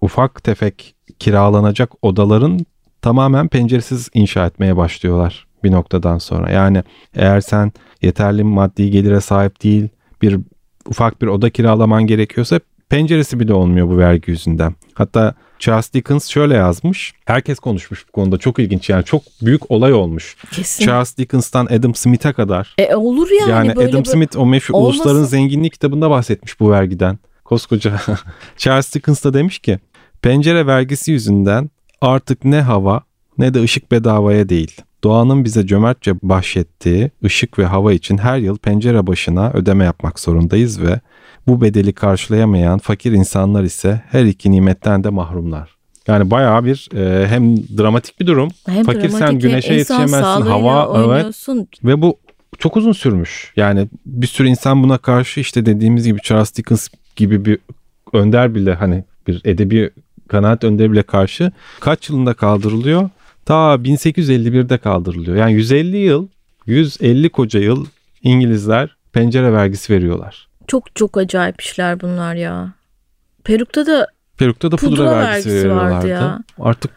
ufak 0.00 0.44
tefek 0.44 0.94
kiralanacak 1.18 1.90
odaların 2.02 2.66
tamamen 3.02 3.48
penceresiz 3.48 4.08
inşa 4.14 4.46
etmeye 4.46 4.76
başlıyorlar 4.76 5.46
bir 5.64 5.72
noktadan 5.72 6.18
sonra. 6.18 6.50
Yani 6.50 6.82
eğer 7.14 7.40
sen 7.40 7.72
yeterli 8.02 8.44
maddi 8.44 8.90
gelire 8.90 9.20
sahip 9.20 9.62
değil 9.62 9.88
bir 10.22 10.38
ufak 10.86 11.22
bir 11.22 11.26
oda 11.26 11.50
kiralaman 11.50 12.06
gerekiyorsa 12.06 12.60
penceresi 12.96 13.40
bile 13.40 13.54
olmuyor 13.54 13.88
bu 13.88 13.98
vergi 13.98 14.30
yüzünden. 14.30 14.74
Hatta 14.94 15.34
Charles 15.58 15.92
Dickens 15.92 16.28
şöyle 16.28 16.54
yazmış. 16.54 17.12
Herkes 17.24 17.58
konuşmuş 17.58 18.08
bu 18.08 18.12
konuda. 18.12 18.38
Çok 18.38 18.58
ilginç 18.58 18.90
yani 18.90 19.04
çok 19.04 19.22
büyük 19.42 19.70
olay 19.70 19.92
olmuş. 19.92 20.36
Kesin. 20.52 20.84
Charles 20.86 21.16
Dickens'tan 21.18 21.66
Adam 21.66 21.94
Smith'e 21.94 22.32
kadar 22.32 22.74
E 22.78 22.94
olur 22.94 23.28
yani, 23.40 23.50
Yani, 23.50 23.76
böyle 23.76 23.88
Adam 23.90 24.00
bir- 24.04 24.08
Smith 24.08 24.36
o 24.38 24.46
meşhur 24.46 24.74
olmasa- 24.74 24.86
Ulusların 25.02 25.24
Zenginliği 25.24 25.70
kitabında 25.70 26.10
bahsetmiş 26.10 26.60
bu 26.60 26.70
vergiden. 26.70 27.18
Koskoca 27.44 28.00
Charles 28.56 28.94
Dickens 28.94 29.24
da 29.24 29.34
demiş 29.34 29.58
ki 29.58 29.78
pencere 30.22 30.66
vergisi 30.66 31.12
yüzünden 31.12 31.70
artık 32.00 32.44
ne 32.44 32.60
hava 32.60 33.02
ne 33.38 33.54
de 33.54 33.62
ışık 33.62 33.92
bedavaya 33.92 34.48
değil. 34.48 34.80
Doğanın 35.04 35.44
bize 35.44 35.66
cömertçe 35.66 36.14
bahşettiği 36.22 37.10
ışık 37.24 37.58
ve 37.58 37.64
hava 37.64 37.92
için 37.92 38.18
her 38.18 38.38
yıl 38.38 38.58
pencere 38.58 39.06
başına 39.06 39.50
ödeme 39.50 39.84
yapmak 39.84 40.20
zorundayız 40.20 40.82
ve 40.82 41.00
bu 41.46 41.60
bedeli 41.60 41.92
karşılayamayan 41.92 42.78
fakir 42.78 43.12
insanlar 43.12 43.62
ise 43.62 44.02
her 44.10 44.24
iki 44.24 44.50
nimetten 44.50 45.04
de 45.04 45.08
mahrumlar. 45.08 45.76
Yani 46.06 46.30
bayağı 46.30 46.64
bir 46.64 46.88
e, 46.96 47.28
hem 47.28 47.56
dramatik 47.56 48.20
bir 48.20 48.26
durum. 48.26 48.48
Hem 48.66 48.84
dramatik, 48.84 49.20
hem 49.20 49.38
güneşe 49.38 49.74
yetişemezsin. 49.74 50.42
Hava 50.42 51.04
evet. 51.04 51.46
Ve 51.84 52.02
bu 52.02 52.18
çok 52.58 52.76
uzun 52.76 52.92
sürmüş. 52.92 53.52
Yani 53.56 53.88
bir 54.06 54.26
sürü 54.26 54.48
insan 54.48 54.82
buna 54.82 54.98
karşı 54.98 55.40
işte 55.40 55.66
dediğimiz 55.66 56.06
gibi 56.06 56.20
Charles 56.22 56.56
Dickens 56.56 56.88
gibi 57.16 57.44
bir 57.44 57.58
önder 58.12 58.54
bile 58.54 58.74
hani 58.74 59.04
bir 59.26 59.40
edebi 59.44 59.90
kanaat 60.28 60.64
önderi 60.64 60.92
bile 60.92 61.02
karşı 61.02 61.52
kaç 61.80 62.08
yılında 62.08 62.34
kaldırılıyor? 62.34 63.10
Ta 63.46 63.74
1851'de 63.74 64.78
kaldırılıyor. 64.78 65.36
Yani 65.36 65.52
150 65.52 65.96
yıl, 65.96 66.28
150 66.66 67.28
koca 67.30 67.60
yıl 67.60 67.86
İngilizler 68.22 68.96
pencere 69.12 69.52
vergisi 69.52 69.92
veriyorlar. 69.92 70.48
Çok 70.66 70.96
çok 70.96 71.16
acayip 71.18 71.60
işler 71.60 72.00
bunlar 72.00 72.34
ya. 72.34 72.72
Peruk'ta 73.44 73.86
da 73.86 74.06
Peruk'ta 74.38 74.70
da 74.72 74.76
pudra, 74.76 74.96
Pudra 74.96 75.10
vergisi, 75.16 75.48
vergisi 75.50 75.70
vardı 75.70 76.08
ya. 76.08 76.38
Artık 76.58 76.90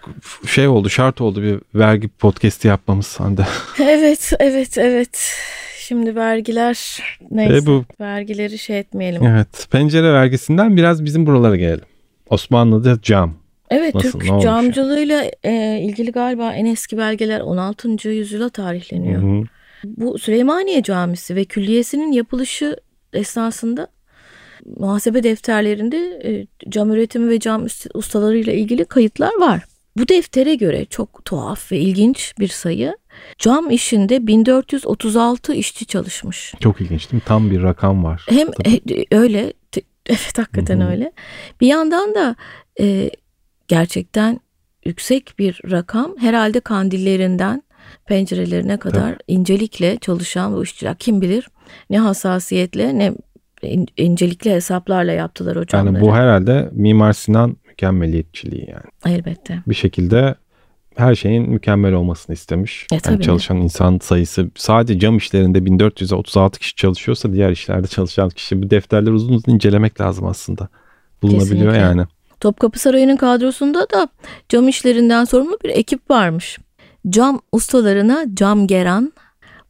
şey 0.47 0.67
oldu, 0.67 0.89
şart 0.89 1.21
oldu 1.21 1.41
bir 1.41 1.59
vergi 1.79 2.07
podcast'i 2.07 2.67
yapmamız 2.67 3.19
Hande. 3.19 3.45
evet 3.79 4.33
evet 4.39 4.77
evet. 4.77 5.35
Şimdi 5.79 6.15
vergiler 6.15 6.99
neyse 7.31 7.55
E 7.57 7.65
bu 7.65 7.85
vergileri 8.01 8.57
şey 8.57 8.79
etmeyelim. 8.79 9.23
evet 9.25 9.67
pencere 9.71 10.13
vergisinden 10.13 10.77
biraz 10.77 11.05
bizim 11.05 11.25
buralara 11.25 11.55
gelelim. 11.55 11.85
Osmanlı'da 12.29 13.01
cam. 13.01 13.33
Evet 13.69 13.95
Nasıl, 13.95 14.19
Türk 14.19 14.41
camcılığıyla 14.41 15.31
e, 15.43 15.79
ilgili 15.81 16.11
galiba 16.11 16.53
en 16.53 16.65
eski 16.65 16.97
belgeler 16.97 17.39
16. 17.39 18.09
yüzyıla 18.09 18.49
tarihleniyor. 18.49 19.21
Hı 19.21 19.41
hı. 19.41 19.43
Bu 19.83 20.17
Süleymaniye 20.17 20.83
Camisi 20.83 21.35
ve 21.35 21.45
külliyesinin 21.45 22.11
yapılışı 22.11 22.77
esnasında 23.13 23.87
muhasebe 24.77 25.23
defterlerinde 25.23 25.97
e, 26.25 26.47
cam 26.69 26.91
üretimi 26.91 27.29
ve 27.29 27.39
cam 27.39 27.65
ustalarıyla 27.93 28.53
ilgili 28.53 28.85
kayıtlar 28.85 29.39
var. 29.39 29.63
Bu 29.97 30.07
deftere 30.07 30.55
göre 30.55 30.85
çok 30.85 31.25
tuhaf 31.25 31.71
ve 31.71 31.77
ilginç 31.77 32.33
bir 32.39 32.47
sayı. 32.47 32.97
Cam 33.37 33.69
işinde 33.69 34.27
1436 34.27 35.53
işçi 35.53 35.85
çalışmış. 35.85 36.53
Çok 36.59 36.81
ilginç 36.81 37.11
değil 37.11 37.23
mi? 37.23 37.25
Tam 37.25 37.51
bir 37.51 37.63
rakam 37.63 38.03
var. 38.03 38.25
Hem 38.29 38.47
e, 38.47 39.05
öyle 39.11 39.53
evet 40.05 40.37
hakikaten 40.37 40.79
Hı 40.79 40.83
hı. 40.83 40.91
öyle. 40.91 41.11
Bir 41.61 41.67
yandan 41.67 42.15
da 42.15 42.35
e, 42.79 43.11
gerçekten 43.67 44.39
yüksek 44.85 45.33
bir 45.39 45.61
rakam 45.71 46.11
herhalde 46.19 46.59
kandillerinden 46.59 47.63
pencerelerine 48.05 48.77
kadar 48.77 49.15
incelikle 49.27 49.97
çalışan 49.97 50.55
bu 50.55 50.63
işçiler 50.63 50.95
kim 50.95 51.21
bilir 51.21 51.47
ne 51.89 51.99
hassasiyetle 51.99 52.97
ne 52.99 53.13
in- 53.61 53.87
incelikli 53.97 54.51
hesaplarla 54.51 55.11
yaptılar 55.11 55.65
camları. 55.65 55.93
Yani 55.95 56.05
bu 56.05 56.15
herhalde 56.15 56.69
Mimar 56.71 57.13
Sinan 57.13 57.57
mükemmeliyetçiliği 57.67 58.69
yani. 58.69 59.15
Elbette. 59.15 59.59
Bir 59.67 59.75
şekilde 59.75 60.35
her 60.95 61.15
şeyin 61.15 61.49
mükemmel 61.49 61.93
olmasını 61.93 62.33
istemiş. 62.33 62.83
E, 62.91 62.95
Yani 62.95 63.01
tabii. 63.01 63.23
çalışan 63.23 63.57
insan 63.57 63.99
sayısı 64.01 64.49
sadece 64.55 64.99
cam 64.99 65.17
işlerinde 65.17 65.65
1436 65.65 66.59
kişi 66.59 66.75
çalışıyorsa 66.75 67.33
diğer 67.33 67.51
işlerde 67.51 67.87
çalışan 67.87 68.29
kişi 68.29 68.63
bu 68.63 68.69
defterleri 68.69 69.11
uzun 69.11 69.33
uzun 69.33 69.51
incelemek 69.53 70.01
lazım 70.01 70.25
aslında. 70.25 70.67
Bulunabiliyor 71.21 71.49
Kesinlikle. 71.73 71.77
yani. 71.77 72.05
Topkapı 72.39 72.79
Sarayı'nın 72.79 73.15
kadrosunda 73.15 73.89
da 73.89 74.07
cam 74.49 74.67
işlerinden 74.67 75.23
sorumlu 75.25 75.57
bir 75.63 75.69
ekip 75.69 76.09
varmış. 76.09 76.57
Cam 77.09 77.41
ustalarına 77.51 78.25
camgeran, 78.33 79.13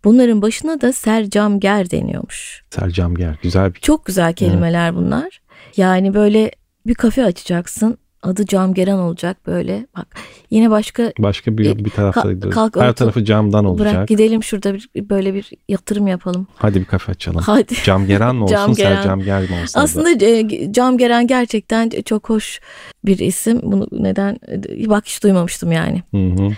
bunların 0.04 0.42
başına 0.42 0.82
da 0.82 0.94
sercamger 0.94 1.92
deniyormuş. 1.92 2.64
Sercam 2.70 3.16
gel 3.16 3.36
güzel 3.44 3.74
bir 3.74 3.80
Çok 3.80 4.06
güzel 4.06 4.34
kelimeler 4.34 4.96
bunlar. 4.96 5.42
Yani 5.78 6.14
böyle 6.14 6.52
bir 6.88 6.96
kafe 6.96 7.26
açacaksın. 7.26 7.98
Adı 8.25 8.46
camgeran 8.46 9.00
olacak 9.00 9.38
böyle. 9.48 9.86
Bak 9.98 10.08
yine 10.51 10.70
başka 10.70 11.12
başka 11.20 11.58
bir 11.58 11.65
E, 11.65 11.86
bir 11.86 11.89
tarafta 11.89 12.34
gidiyoruz. 12.34 12.55
kalk 12.55 12.75
Her 12.75 12.94
tarafı 12.94 13.24
camdan 13.25 13.65
olacak. 13.65 13.94
bırak 13.94 14.08
gidelim 14.08 14.44
şurada 14.44 14.74
bir, 14.74 14.89
böyle 15.10 15.34
bir 15.34 15.51
yatırım 15.70 16.08
yapalım. 16.08 16.48
Hadi 16.55 16.79
bir 16.79 16.86
kafe 16.86 17.12
açalım. 17.12 17.41
Hadi. 17.46 17.74
Camgeran 17.84 18.36
mı 18.36 18.44
olsun, 18.44 18.55
Camgeran. 18.55 18.96
Sercam 18.96 19.22
gel 19.22 19.41
mi 19.50 19.55
olsun? 19.63 19.79
Aslında 19.79 20.25
e, 20.25 20.72
camgeran 20.72 21.27
gerçekten 21.27 21.89
çok 22.05 22.29
hoş 22.29 22.60
bir 23.05 23.20
isim. 23.20 23.60
Bunu 23.63 23.88
neden 23.91 24.39
e, 24.51 24.89
bak 24.89 25.05
hiç 25.05 25.24
duymamıştım 25.24 25.72
yani. 25.72 26.03
Hı 26.12 26.17
hı. 26.17 26.50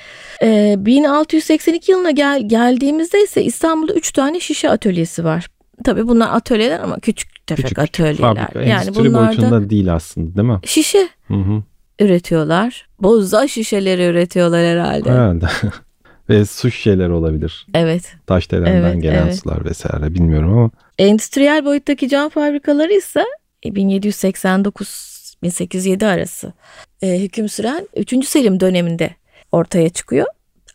Ee, 0.44 0.76
1682 0.78 1.92
yılına 1.92 2.12
gel, 2.12 2.50
geldiğimizde 2.50 3.24
ise 3.24 3.44
İstanbul'da 3.44 3.94
3 3.94 4.12
tane 4.12 4.40
şişe 4.40 4.70
atölyesi 4.70 5.24
var. 5.24 5.48
Tabii 5.84 6.08
bunlar 6.08 6.36
atölyeler 6.36 6.80
ama 6.80 7.00
küçük 7.00 7.48
tefek 7.48 7.66
Küçük, 7.66 7.80
atölyeler. 7.80 8.18
Fabrika, 8.18 8.62
yani 8.62 8.72
endüstri 8.72 8.96
bunlarda 9.06 9.28
boyutunda 9.28 9.70
değil 9.70 9.94
aslında 9.94 10.36
değil 10.36 10.48
mi? 10.48 10.60
şişe 10.66 11.10
Hı 11.28 11.34
hı. 11.34 11.64
üretiyorlar. 12.00 12.88
Bozda 13.00 13.48
şişeleri 13.48 14.06
üretiyorlar 14.06 14.66
herhalde. 14.66 15.12
Herhalde. 15.12 15.46
Ve 16.30 16.46
su 16.46 16.72
şişeleri 16.72 17.12
olabilir. 17.12 17.68
Evet. 17.74 18.16
Taşdelen'den 18.28 18.92
Evet, 18.92 19.02
gelen 19.02 19.24
evet. 19.24 19.40
sular 19.40 19.66
vesaire 19.66 20.14
bilmiyorum 20.14 20.58
ama 20.58 20.70
Endüstriyel 20.98 21.66
boyuttaki 21.66 22.10
cam 22.10 22.30
fabrikaları 22.30 22.94
ise 22.94 23.26
1789-1807 23.66 26.06
arası 26.06 26.54
e, 27.02 27.20
hüküm 27.22 27.50
süren 27.50 27.88
3. 27.96 28.26
Selim 28.28 28.60
döneminde 28.60 29.10
ortaya 29.52 29.90
çıkıyor. 29.90 30.26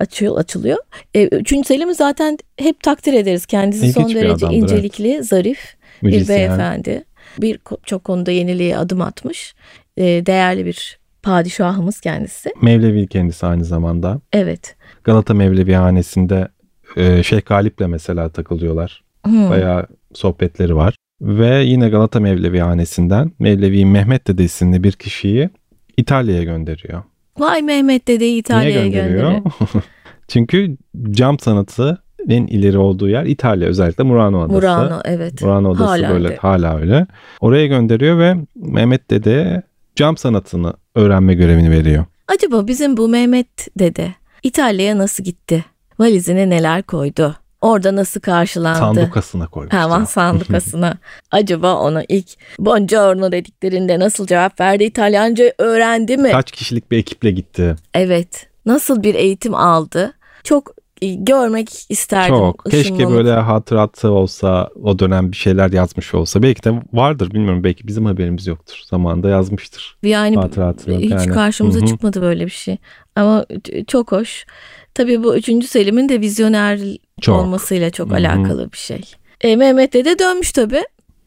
Açıyor, 0.01 0.39
açılıyor. 0.39 0.79
E, 1.15 1.25
üçüncü 1.27 1.67
Selim'i 1.67 1.95
zaten 1.95 2.39
hep 2.57 2.83
takdir 2.83 3.13
ederiz. 3.13 3.47
Kendisi 3.47 3.87
İlginç 3.87 3.95
son 3.95 4.09
bir 4.09 4.15
derece 4.15 4.47
adamdır, 4.47 4.57
incelikli, 4.57 5.23
zarif 5.25 5.77
bir 6.03 6.07
Müzisyen. 6.07 6.39
beyefendi. 6.39 7.05
Bir 7.39 7.59
çok 7.85 8.05
konuda 8.05 8.31
yeniliğe 8.31 8.79
adım 8.79 9.01
atmış. 9.01 9.55
E, 9.97 10.03
değerli 10.05 10.67
bir 10.67 10.99
padişahımız 11.23 12.01
kendisi. 12.01 12.51
Mevlevi 12.63 13.07
kendisi 13.07 13.47
aynı 13.47 13.65
zamanda. 13.65 14.21
Evet. 14.33 14.77
Galata 15.05 15.35
Mevlevihanesi'nde 15.35 16.49
e, 16.97 17.23
Şeyh 17.23 17.43
Galip'le 17.47 17.87
mesela 17.87 18.29
takılıyorlar. 18.29 19.03
Hmm. 19.25 19.51
Bayağı 19.51 19.87
sohbetleri 20.15 20.77
var. 20.77 20.97
Ve 21.21 21.63
yine 21.65 21.89
Galata 21.89 22.21
Mevlevihanesi'nden 22.21 23.33
Mevlevi 23.39 23.87
Mehmet 23.87 24.27
Dede 24.27 24.45
isimli 24.45 24.85
bir 24.85 24.93
kişiyi 24.93 25.51
İtalya'ya 25.97 26.43
gönderiyor. 26.43 27.03
Vay 27.39 27.63
Mehmet 27.63 28.09
dedeyi 28.09 28.39
İtalya'ya 28.41 28.87
gönderiyor? 28.87 29.33
Çünkü 30.29 30.77
cam 31.11 31.39
sanatı 31.39 32.03
en 32.29 32.47
ileri 32.47 32.79
olduğu 32.79 33.09
yer 33.09 33.25
İtalya 33.25 33.69
özellikle 33.69 34.05
Murano 34.05 34.41
adası. 34.41 34.53
Murano 34.55 35.01
evet. 35.05 35.43
Murano 35.43 35.71
adası 35.71 35.85
Hala 35.85 36.11
böyle 36.11 36.29
öyle. 36.29 36.37
hala 36.37 36.79
öyle. 36.79 37.07
Oraya 37.41 37.67
gönderiyor 37.67 38.19
ve 38.19 38.37
Mehmet 38.55 39.11
Dede'ye 39.11 39.63
cam 39.97 40.17
sanatını 40.17 40.73
öğrenme 40.95 41.35
görevini 41.35 41.71
veriyor. 41.71 42.05
Acaba 42.29 42.67
bizim 42.67 42.97
bu 42.97 43.09
Mehmet 43.09 43.79
dede 43.79 44.15
İtalya'ya 44.43 44.99
nasıl 44.99 45.25
gitti? 45.25 45.65
Valizine 45.99 46.51
neler 46.51 46.83
koydu? 46.83 47.37
Orada 47.63 47.97
nasıl 47.97 48.21
karşılandı? 48.21 48.79
Sandukasına 48.79 49.47
koymuş. 49.47 49.75
Hemen 49.75 50.05
sandukasına. 50.05 50.95
Acaba 51.31 51.75
ona 51.75 52.05
ilk 52.09 52.29
buongiorno 52.59 53.33
dediklerinde 53.33 53.99
nasıl 53.99 54.27
cevap 54.27 54.61
verdi? 54.61 54.85
İtalyanca 54.85 55.53
öğrendi 55.59 56.17
mi? 56.17 56.31
Kaç 56.33 56.53
kişilik 56.53 56.91
bir 56.91 56.99
ekiple 56.99 57.31
gitti? 57.31 57.77
Evet. 57.95 58.47
Nasıl 58.67 59.03
bir 59.03 59.15
eğitim 59.15 59.55
aldı? 59.55 60.13
Çok 60.45 60.75
görmek 61.03 61.69
isterdim. 61.89 62.37
Çok. 62.37 62.65
Keşke 62.71 63.11
böyle 63.11 63.33
hatıratı 63.33 64.11
olsa, 64.11 64.69
o 64.83 64.99
dönem 64.99 65.33
bir 65.33 65.37
şeyler 65.37 65.73
yazmış 65.73 66.15
olsa. 66.15 66.43
Belki 66.43 66.65
de 66.65 66.83
vardır 66.93 67.31
bilmiyorum. 67.31 67.65
Belki 67.65 67.89
bizim 67.89 68.07
haberimiz 68.07 68.47
yoktur. 68.47 68.81
Zamanında 68.91 69.29
yazmıştır. 69.29 69.97
Yani 70.03 70.37
Hatıratını 70.37 70.99
hiç 70.99 71.11
yani. 71.11 71.27
karşımıza 71.33 71.81
Hı 71.81 71.83
hı. 71.83 71.87
çıkmadı 71.87 72.23
böyle 72.23 72.45
bir 72.45 72.51
şey. 72.51 72.77
Ama 73.17 73.47
çok 73.87 74.13
hoş. 74.13 74.47
Tabii 74.95 75.23
bu 75.23 75.37
3. 75.37 75.65
Selim'in 75.67 76.09
de 76.09 76.21
vizyoner 76.21 76.81
Çok. 77.21 77.41
olmasıyla 77.41 77.91
çok 77.91 78.11
Hı 78.11 78.15
hı. 78.15 78.19
alakalı 78.19 78.73
bir 78.73 78.79
şey. 78.79 79.01
E, 79.41 79.57
Mehmet 79.57 79.93
de 79.93 80.19
dönmüş 80.19 80.53
tabii. 80.53 80.83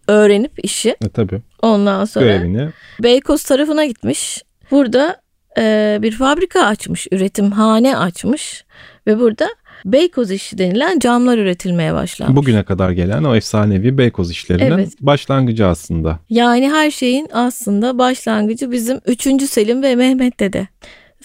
Öğrenip 0.07 0.51
işi. 0.65 0.89
E, 0.89 1.09
tabii. 1.09 1.41
Ondan 1.61 2.05
sonra 2.05 2.25
Görevini. 2.25 2.69
Beykoz 3.03 3.43
tarafına 3.43 3.85
gitmiş. 3.85 4.43
Burada 4.71 5.21
e, 5.57 5.97
bir 6.01 6.11
fabrika 6.11 6.65
açmış, 6.65 7.07
üretimhane 7.11 7.97
açmış 7.97 8.65
ve 9.07 9.19
burada 9.19 9.47
Beykoz 9.85 10.31
işi 10.31 10.57
denilen 10.57 10.99
camlar 10.99 11.37
üretilmeye 11.37 11.93
başlanmış. 11.93 12.35
Bugüne 12.35 12.63
kadar 12.63 12.91
gelen 12.91 13.23
o 13.23 13.35
efsanevi 13.35 13.97
Beykoz 13.97 14.31
işlerinin 14.31 14.71
Evet. 14.71 14.89
başlangıcı 15.01 15.67
aslında. 15.67 16.19
Yani 16.29 16.69
her 16.69 16.91
şeyin 16.91 17.27
aslında 17.33 17.97
başlangıcı 17.97 18.71
bizim 18.71 18.99
3. 19.05 19.43
Selim 19.49 19.83
ve 19.83 19.95
Mehmet 19.95 20.39
Dede. 20.39 20.67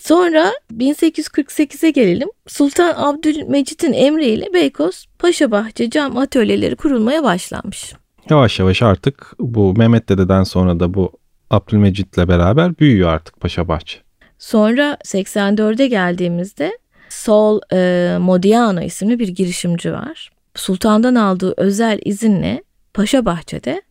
Sonra 0.00 0.52
1848'e 0.76 1.90
gelelim. 1.90 2.28
Sultan 2.47 2.95
Abdülmecit'in 2.97 3.92
emriyle 3.92 4.52
Beykoz 4.54 5.07
Paşabahçe 5.19 5.90
cam 5.90 6.16
atölyeleri 6.16 6.76
kurulmaya 6.76 7.23
başlanmış. 7.23 7.92
Yavaş 8.30 8.59
yavaş 8.59 8.83
artık 8.83 9.35
bu 9.38 9.75
Mehmet 9.75 10.09
Dede'den 10.09 10.42
sonra 10.42 10.80
da 10.80 10.95
bu 10.95 11.12
Abdülmecit'le 11.50 12.28
beraber 12.28 12.78
büyüyor 12.78 13.09
artık 13.09 13.40
Paşabahçe. 13.40 13.99
Sonra 14.38 14.97
84'e 15.04 15.87
geldiğimizde 15.87 16.79
Sol 17.09 17.61
e, 17.72 18.18
Modiano 18.18 18.81
isimli 18.81 19.18
bir 19.18 19.29
girişimci 19.29 19.92
var. 19.92 20.31
Sultan'dan 20.55 21.14
aldığı 21.14 21.55
özel 21.57 21.98
izinle 22.05 22.62
Paşabahçe'de 22.94 23.83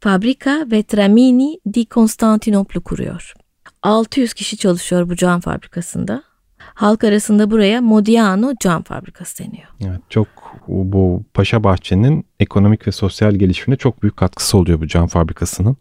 Fabrika 0.00 0.66
Vetramini 0.70 1.60
di 1.74 1.86
Konstantinoplu 1.86 2.80
kuruyor. 2.80 3.34
600 3.82 4.34
kişi 4.34 4.56
çalışıyor 4.56 5.08
bu 5.08 5.16
cam 5.16 5.40
fabrikasında. 5.40 6.22
Halk 6.58 7.04
arasında 7.04 7.50
buraya 7.50 7.80
Modiano 7.80 8.52
cam 8.60 8.82
fabrikası 8.82 9.44
deniyor. 9.44 9.68
Evet, 9.86 10.00
çok 10.10 10.26
bu 10.68 11.22
Paşabahçe'nin 11.34 12.26
ekonomik 12.40 12.86
ve 12.86 12.92
sosyal 12.92 13.34
gelişimine 13.34 13.76
çok 13.78 14.02
büyük 14.02 14.16
katkısı 14.16 14.58
oluyor 14.58 14.80
bu 14.80 14.86
cam 14.86 15.06
fabrikasının. 15.06 15.76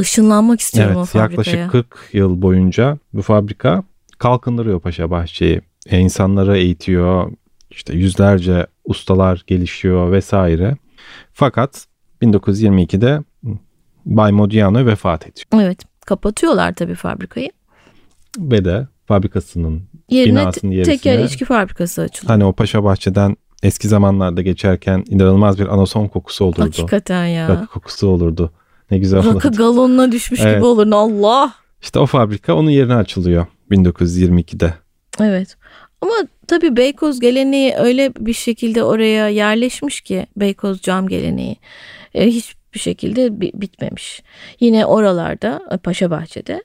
Işınlanmak 0.00 0.60
istiyorum 0.60 0.96
o 0.96 0.98
Evet 0.98 1.08
fabrikaya. 1.08 1.56
yaklaşık 1.58 1.70
40 1.72 2.08
yıl 2.12 2.42
boyunca 2.42 2.98
bu 3.12 3.22
fabrika 3.22 3.82
kalkındırıyor 4.18 4.80
Paşabahçe'yi. 4.80 5.60
E, 5.86 5.98
insanları 5.98 6.56
eğitiyor. 6.58 7.32
işte 7.70 7.96
yüzlerce 7.96 8.66
ustalar 8.84 9.42
gelişiyor 9.46 10.12
vesaire. 10.12 10.76
Fakat 11.32 11.86
1922'de 12.22 13.22
Bay 14.06 14.32
Modiano 14.32 14.86
vefat 14.86 15.22
ediyor. 15.22 15.46
Evet 15.66 15.84
kapatıyorlar 16.06 16.74
tabii 16.74 16.94
fabrikayı. 16.94 17.50
Ve 18.38 18.64
de 18.64 18.86
fabrikasının 19.06 19.82
Yerine 20.10 20.40
binasının 20.40 20.72
yerisine 20.72 20.94
tekel 20.96 21.24
içki 21.24 21.44
fabrikası 21.44 22.02
açılıyor. 22.02 22.30
hani 22.30 22.44
o 22.44 22.52
Paşabahçe'den 22.52 23.36
eski 23.62 23.88
zamanlarda 23.88 24.42
geçerken 24.42 25.04
inanılmaz 25.08 25.58
bir 25.58 25.66
anason 25.66 26.08
kokusu 26.08 26.44
olurdu. 26.44 26.60
Hakikaten 26.60 27.26
ya. 27.26 27.48
Rakı 27.48 27.66
kokusu 27.66 28.06
olurdu. 28.06 28.52
Ne 28.90 28.98
güzel 28.98 29.20
olurdu. 29.20 29.34
Rakı 29.36 29.50
galonuna 29.52 30.12
düşmüş 30.12 30.40
Evet. 30.40 30.56
gibi 30.56 30.64
olur. 30.64 30.92
Allah. 30.92 31.54
İşte 31.82 31.98
o 31.98 32.06
fabrika 32.06 32.54
onun 32.54 32.70
yerine 32.70 32.94
açılıyor 32.94 33.46
1922'de. 33.70 34.74
Evet. 35.20 35.56
Ama 36.00 36.14
tabii 36.46 36.76
Beykoz 36.76 37.20
geleneği 37.20 37.74
öyle 37.74 38.12
bir 38.18 38.32
şekilde 38.32 38.82
oraya 38.84 39.28
yerleşmiş 39.28 40.00
ki 40.00 40.26
Beykoz 40.36 40.80
cam 40.80 41.08
geleneği 41.08 41.56
e, 42.14 42.26
hiçbir 42.72 42.80
şekilde 42.80 43.40
bi- 43.40 43.52
bitmemiş. 43.54 44.22
Yine 44.60 44.86
oralarda 44.86 45.62
e, 45.70 45.76
Paşabahçe'de 45.76 46.62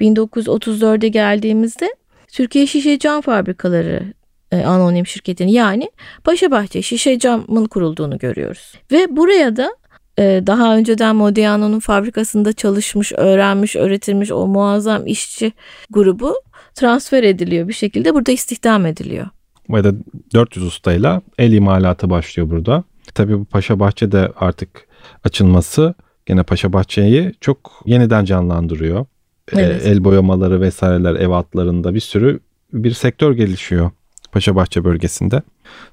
1934'e 0.00 1.08
geldiğimizde 1.08 1.94
Türkiye 2.32 2.66
Şişe 2.66 2.98
Cam 2.98 3.20
Fabrikaları 3.20 4.12
e, 4.52 4.64
anonim 4.64 5.06
şirketini 5.06 5.52
yani 5.52 5.90
Paşabahçe 6.24 6.82
Şişe 6.82 7.18
Cam'ın 7.18 7.66
kurulduğunu 7.66 8.18
görüyoruz. 8.18 8.74
Ve 8.92 9.16
buraya 9.16 9.56
da 9.56 9.76
e, 10.18 10.42
daha 10.46 10.76
önceden 10.76 11.16
Modiano'nun 11.16 11.80
fabrikasında 11.80 12.52
çalışmış, 12.52 13.12
öğrenmiş, 13.16 13.76
öğretilmiş 13.76 14.32
o 14.32 14.46
muazzam 14.46 15.06
işçi 15.06 15.52
grubu 15.90 16.34
transfer 16.74 17.22
ediliyor 17.22 17.68
bir 17.68 17.72
şekilde 17.72 18.14
burada 18.14 18.32
istihdam 18.32 18.86
ediliyor. 18.86 19.26
Ve 19.70 19.84
de 19.84 19.92
400 20.34 20.66
ustayla 20.66 21.22
el 21.38 21.52
imalatı 21.52 22.10
başlıyor 22.10 22.50
burada. 22.50 22.84
Tabii 23.14 23.38
bu 23.38 23.44
Paşabahçe'de 23.44 24.32
artık 24.36 24.89
açılması 25.24 25.94
gene 26.26 26.42
Paşabahçe'yi 26.42 27.32
çok 27.40 27.82
yeniden 27.86 28.24
canlandırıyor. 28.24 29.00
E, 29.00 29.60
Evet. 29.60 29.86
El 29.86 30.04
boyamaları 30.04 30.60
vesaireler 30.60 31.14
ev 31.14 31.28
altlarında 31.30 31.94
bir 31.94 32.00
sürü 32.00 32.40
bir 32.72 32.90
sektör 32.92 33.32
gelişiyor 33.32 33.90
Paşabahçe 34.32 34.84
bölgesinde. 34.84 35.42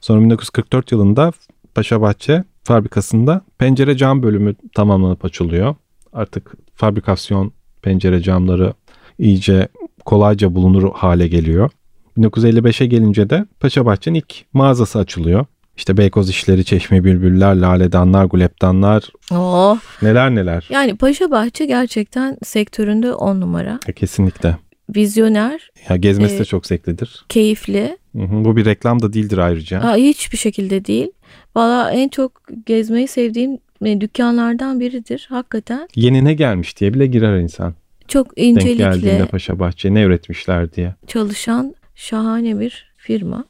Sonra 0.02 0.22
1944 0.22 0.92
yılında 0.92 1.32
Paşabahçe 1.76 2.44
fabrikasında 2.64 3.42
pencere 3.58 3.98
cam 3.98 4.24
bölümü 4.24 4.56
tamamlanıp 4.76 5.26
açılıyor. 5.26 5.76
Artık 6.14 6.54
fabrikasyon 6.74 7.52
pencere 7.82 8.22
camları 8.22 8.74
iyice 9.20 9.68
kolayca 10.06 10.56
bulunur 10.56 10.92
hale 10.94 11.28
geliyor. 11.28 11.70
1955'e 12.18 12.86
gelince 12.88 13.30
de 13.30 13.46
Paşabahçe'nin 13.60 14.16
ilk 14.16 14.46
mağazası 14.54 15.00
açılıyor. 15.00 15.46
İşte 15.78 15.98
Beykoz 15.98 16.30
işleri, 16.30 16.66
Çeşme 16.66 17.04
Bülbüller, 17.04 17.56
Laledanlar, 17.56 18.26
Guleptanlar 18.26 19.04
Oh. 19.32 19.80
neler 20.02 20.36
neler. 20.36 20.68
Yani 20.70 20.96
Paşabahçe 20.96 21.66
gerçekten 21.66 22.38
sektöründe 22.44 23.14
on 23.14 23.42
numara. 23.42 23.80
Ya 23.88 23.94
kesinlikle. 23.96 24.58
Vizyoner, 24.96 25.70
Ya 25.90 25.96
gezmesi 25.96 26.38
de 26.38 26.42
Ee, 26.42 26.46
çok 26.46 26.66
zevklidir. 26.66 27.26
keyifli. 27.30 27.98
Hı 28.16 28.22
hı. 28.24 28.46
Bu 28.46 28.56
bir 28.58 28.66
reklam 28.66 29.02
da 29.02 29.14
değildir 29.14 29.38
ayrıca. 29.38 29.80
Aa, 29.82 29.96
hiçbir 29.96 30.38
şekilde 30.38 30.86
değil. 30.86 31.08
Valla 31.56 31.92
en 31.92 32.10
çok 32.10 32.42
gezmeyi 32.66 33.08
sevdiğim 33.08 33.58
e, 33.86 34.02
dükkanlardan 34.02 34.80
biridir. 34.80 35.28
Hakikaten 35.30 35.88
Yeni 35.96 36.26
ne 36.26 36.34
gelmiş 36.34 36.80
diye 36.80 36.94
bile 36.94 37.08
girer 37.08 37.38
insan. 37.40 37.74
çok 38.08 38.38
Denk 38.38 38.62
geldiğinde 38.62 38.84
incelikle 38.84 39.26
Paşabahçe 39.26 39.94
ne 39.94 40.02
üretmişler 40.02 40.74
diye. 40.74 40.96
çalışan 41.08 41.76
şahane 41.96 42.60
bir 42.60 42.92
firma. 42.98 43.46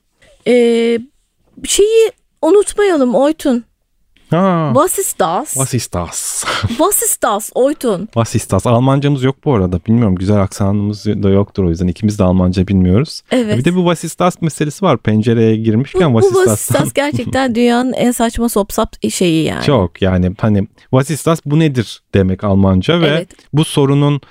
Ee, 0.47 0.99
şeyi 1.63 2.11
unutmayalım 2.41 3.15
Oytun. 3.15 3.63
Ha, 4.29 4.71
Was 4.73 4.99
ist 4.99 5.19
das? 5.19 5.53
was 5.57 5.73
ist 5.73 5.93
das? 5.93 6.43
Was 6.67 7.01
ist 7.03 7.23
das 7.23 7.49
Oytun? 7.55 8.05
Was 8.13 8.35
ist 8.35 8.51
das? 8.51 8.67
Almancamız 8.67 9.23
yok 9.23 9.35
bu 9.45 9.53
arada. 9.53 9.79
Bilmiyorum 9.87 10.15
güzel 10.15 10.41
aksanımız 10.41 11.05
da 11.05 11.29
yoktur 11.29 11.63
o 11.63 11.69
yüzden. 11.69 11.87
ikimiz 11.87 12.19
de 12.19 12.23
Almanca 12.23 12.67
bilmiyoruz. 12.67 13.21
Evet. 13.31 13.57
Bir 13.57 13.65
de 13.65 13.75
bu 13.75 13.79
was 13.79 14.03
ist 14.03 14.19
das 14.19 14.41
meselesi 14.41 14.85
var. 14.85 14.97
Pencereye 14.97 15.55
girmişken 15.55 16.13
bu, 16.13 16.21
was 16.21 16.33
bu 16.33 16.39
ist 16.39 16.45
Was 16.47 16.61
ist 16.61 16.73
das? 16.73 16.81
das 16.81 16.93
gerçekten 16.93 17.55
dünyanın 17.55 17.93
en 17.93 18.11
saçma 18.11 18.49
sopsap 18.49 19.09
şeyi 19.11 19.43
yani. 19.45 19.63
Çok 19.65 20.01
yani 20.01 20.31
hani 20.39 20.67
was 20.91 21.09
ist 21.09 21.25
das 21.25 21.39
bu 21.45 21.59
nedir 21.59 22.01
demek 22.13 22.43
Almanca 22.43 23.01
ve 23.01 23.07
Evet. 23.07 23.29
bu 23.53 23.65
sorunun 23.65 24.21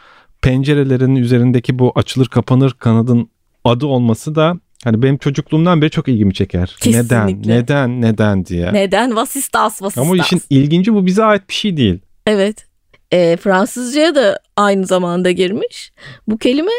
pencerelerin 0.43 1.17
üzerindeki 1.17 1.79
bu 1.79 1.93
açılır 1.95 2.27
kapanır 2.27 2.71
kanadın 2.79 3.31
adı 3.65 3.87
olması 3.87 4.35
da 4.35 4.55
Hani 4.87 5.03
benim 5.03 5.19
çocukluğumdan 5.19 5.83
beri 5.83 5.91
çok 5.91 6.09
ilgimi 6.09 6.35
çeker. 6.35 6.77
Kesinlikle. 6.81 7.05
Neden, 7.05 7.43
neden, 7.43 8.01
neden 8.01 8.47
diye. 8.47 8.73
Neden? 8.73 9.17
Vasistas, 9.17 9.83
vasistas. 9.83 10.05
Ama 10.07 10.17
işin 10.17 10.43
ilginci 10.51 10.95
bu 10.95 11.07
bize 11.07 11.25
ait 11.25 11.49
bir 11.49 11.55
şey 11.55 11.77
değil. 11.77 11.99
Evet. 12.27 12.67
E, 13.11 13.37
Fransızcaya 13.37 14.15
da 14.15 14.39
aynı 14.57 14.87
zamanda 14.87 15.31
girmiş. 15.31 15.93
Bu 16.29 16.39
kelime 16.39 16.71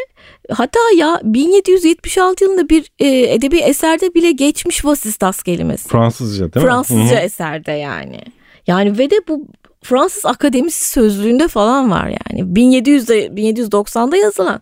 hatta 0.50 0.78
ya 0.96 1.20
1776 1.24 2.44
yılında 2.44 2.68
bir 2.68 2.90
e, 2.98 3.34
edebi 3.34 3.58
eserde 3.58 4.14
bile 4.14 4.32
geçmiş 4.32 4.84
vasistas 4.84 5.42
kelimesi. 5.42 5.88
Fransızca 5.88 6.52
değil 6.52 6.66
mi? 6.66 6.70
Fransızca 6.70 7.16
Hı 7.16 7.20
hı. 7.20 7.24
eserde 7.24 7.72
yani. 7.72 8.20
Yani 8.66 8.98
ve 8.98 9.10
de 9.10 9.16
bu 9.28 9.46
Fransız 9.88 10.26
Akademisi 10.26 10.90
sözlüğünde 10.90 11.48
falan 11.48 11.90
var 11.90 12.06
yani. 12.06 12.42
1700'de 12.42 13.26
1790'da 13.26 14.16
yazılan 14.16 14.60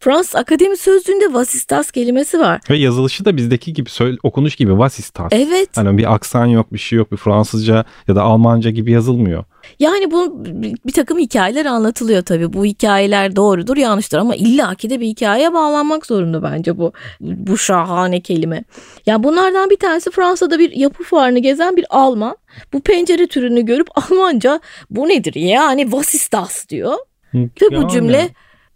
Fransız 0.00 0.36
Akademi 0.36 0.76
sözlüğünde 0.76 1.34
vasistas 1.34 1.90
kelimesi 1.90 2.38
var. 2.38 2.60
Ve 2.70 2.76
yazılışı 2.76 3.24
da 3.24 3.36
bizdeki 3.36 3.72
gibi 3.72 3.90
söyle, 3.90 4.16
okunuş 4.22 4.56
gibi 4.56 4.78
vasistas. 4.78 5.28
Evet. 5.32 5.68
Hani 5.76 5.98
bir 5.98 6.14
aksan 6.14 6.46
yok, 6.46 6.72
bir 6.72 6.78
şey 6.78 6.96
yok, 6.96 7.12
bir 7.12 7.16
Fransızca 7.16 7.84
ya 8.08 8.16
da 8.16 8.22
Almanca 8.22 8.70
gibi 8.70 8.92
yazılmıyor. 8.92 9.44
Yani 9.78 10.10
bu 10.10 10.44
bir 10.86 10.92
takım 10.92 11.18
hikayeler 11.18 11.66
anlatılıyor 11.66 12.22
tabii. 12.22 12.52
Bu 12.52 12.64
hikayeler 12.64 13.36
doğrudur, 13.36 13.76
yanlıştır 13.76 14.18
ama 14.18 14.36
illaki 14.36 14.90
de 14.90 15.00
bir 15.00 15.06
hikayeye 15.06 15.52
bağlanmak 15.52 16.06
zorunda 16.06 16.42
bence 16.42 16.78
bu 16.78 16.92
bu 17.20 17.58
şahane 17.58 18.20
kelime. 18.20 18.64
Ya 19.06 19.22
bunlardan 19.22 19.70
bir 19.70 19.76
tanesi 19.76 20.10
Fransa'da 20.10 20.58
bir 20.58 20.70
yapı 20.70 21.04
fuarını 21.04 21.38
gezen 21.38 21.76
bir 21.76 21.86
Alman. 21.90 22.36
Bu 22.72 22.80
pencere 22.80 23.26
türünü 23.26 23.66
görüp 23.66 23.88
Almanca 23.94 24.60
bu 24.90 25.08
nedir 25.08 25.34
yani 25.34 25.92
vasistas 25.92 26.68
diyor. 26.68 26.94
Ve 27.34 27.70
bu 27.70 27.74
Yani 27.74 27.88
cümle 27.90 28.28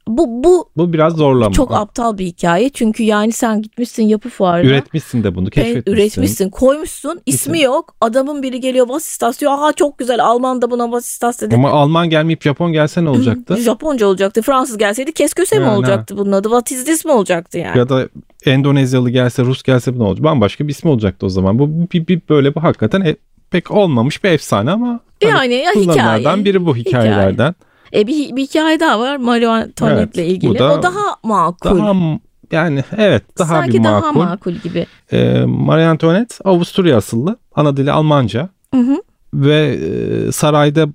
bu 0.08 0.44
bu 0.44 0.70
bu 0.76 0.92
biraz 0.92 1.16
zorlama. 1.16 1.52
çok 1.52 1.74
aptal 1.74 2.18
bir 2.18 2.26
hikaye. 2.26 2.68
Çünkü 2.68 3.02
yani 3.02 3.32
sen 3.32 3.62
gitmişsin 3.62 4.02
yapı 4.02 4.28
fuarına. 4.28 4.66
Üretmişsin 4.66 5.24
de 5.24 5.34
bunu, 5.34 5.50
keşfetmişsin. 5.50 5.92
üretmişsin, 5.92 6.50
koymuşsun. 6.50 7.20
ismi 7.26 7.60
yok. 7.60 7.94
Adamın 8.00 8.42
biri 8.42 8.60
geliyor 8.60 8.88
vasistas 8.88 9.40
diyor. 9.40 9.52
Aha 9.52 9.72
çok 9.72 9.98
güzel. 9.98 10.24
Alman 10.24 10.62
da 10.62 10.70
buna 10.70 10.92
vasistas 10.92 11.40
dedi. 11.40 11.54
Ama 11.54 11.70
Alman 11.70 12.10
gelmeyip 12.10 12.42
Japon 12.42 12.72
gelse 12.72 13.04
ne 13.04 13.08
olacaktı? 13.08 13.56
Japonca 13.56 14.06
olacaktı. 14.06 14.42
Fransız 14.42 14.78
gelseydi 14.78 15.12
kesköse 15.12 15.58
mi 15.58 15.64
Yani, 15.64 15.76
olacaktı 15.76 16.16
bunun 16.16 16.32
adı? 16.32 16.48
What 16.48 16.70
is 16.70 16.84
this 16.84 17.04
mi 17.04 17.12
olacaktı 17.12 17.58
yani? 17.58 17.78
ya 17.78 17.88
da 17.88 18.08
Endonezyalı 18.46 19.10
gelse, 19.10 19.42
Rus 19.42 19.62
gelse 19.62 19.98
ne 19.98 20.02
olacak? 20.02 20.24
Bambaşka 20.24 20.64
bir 20.64 20.72
ismi 20.72 20.90
olacaktı 20.90 21.26
o 21.26 21.28
zaman. 21.28 21.58
Bu 21.58 21.68
bir, 21.92 22.06
bir 22.06 22.20
böyle 22.28 22.54
bu 22.54 22.62
hakikaten 22.62 23.00
e- 23.00 23.16
pek 23.50 23.70
olmamış 23.70 24.24
bir 24.24 24.28
efsane 24.28 24.70
ama 24.70 25.00
hani 25.22 25.32
yani 25.32 25.54
ya 25.54 25.72
kullanılardan 25.72 26.18
hikaye. 26.18 26.44
biri 26.44 26.66
bu 26.66 26.76
hikayelerden. 26.76 27.54
E, 27.94 28.06
bir, 28.06 28.36
bir 28.36 28.42
hikaye 28.42 28.80
daha 28.80 29.00
var 29.00 29.16
Marie 29.16 29.46
Antoinette'le 29.46 30.22
Evet, 30.22 30.32
ilgili. 30.32 30.58
da 30.58 30.78
o 30.78 30.82
daha 30.82 31.16
makul. 31.22 31.78
Daha 31.78 31.94
yani 32.52 32.84
evet 32.96 33.38
daha 33.38 33.48
Sanki 33.48 33.78
bir 33.78 33.84
daha 33.84 34.00
makul. 34.00 34.20
makul 34.20 34.52
gibi. 34.52 34.86
Ee, 35.12 35.44
Marie 35.46 35.84
Antoinette 35.86 36.34
Avusturya 36.44 36.96
asıllı. 36.96 37.36
Ana 37.54 37.76
dili 37.76 37.92
Almanca. 37.92 38.48
Hı 38.74 38.80
hı. 38.80 39.02
Ve 39.34 39.78
e, 40.28 40.32
sarayda 40.32 40.88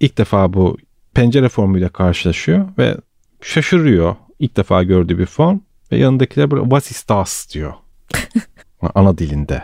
ilk 0.00 0.18
defa 0.18 0.52
bu 0.52 0.76
pencere 1.14 1.48
formuyla 1.48 1.88
karşılaşıyor 1.88 2.68
ve 2.78 2.96
şaşırıyor. 3.42 4.16
İlk 4.38 4.56
defa 4.56 4.82
gördüğü 4.82 5.18
bir 5.18 5.26
form 5.26 5.58
ve 5.92 5.96
yanındakiler 5.96 6.50
böyle 6.50 6.62
was 6.62 6.90
ist 6.90 7.08
das 7.08 7.54
diyor. 7.54 7.72
Ana 8.94 9.18
dilinde. 9.18 9.62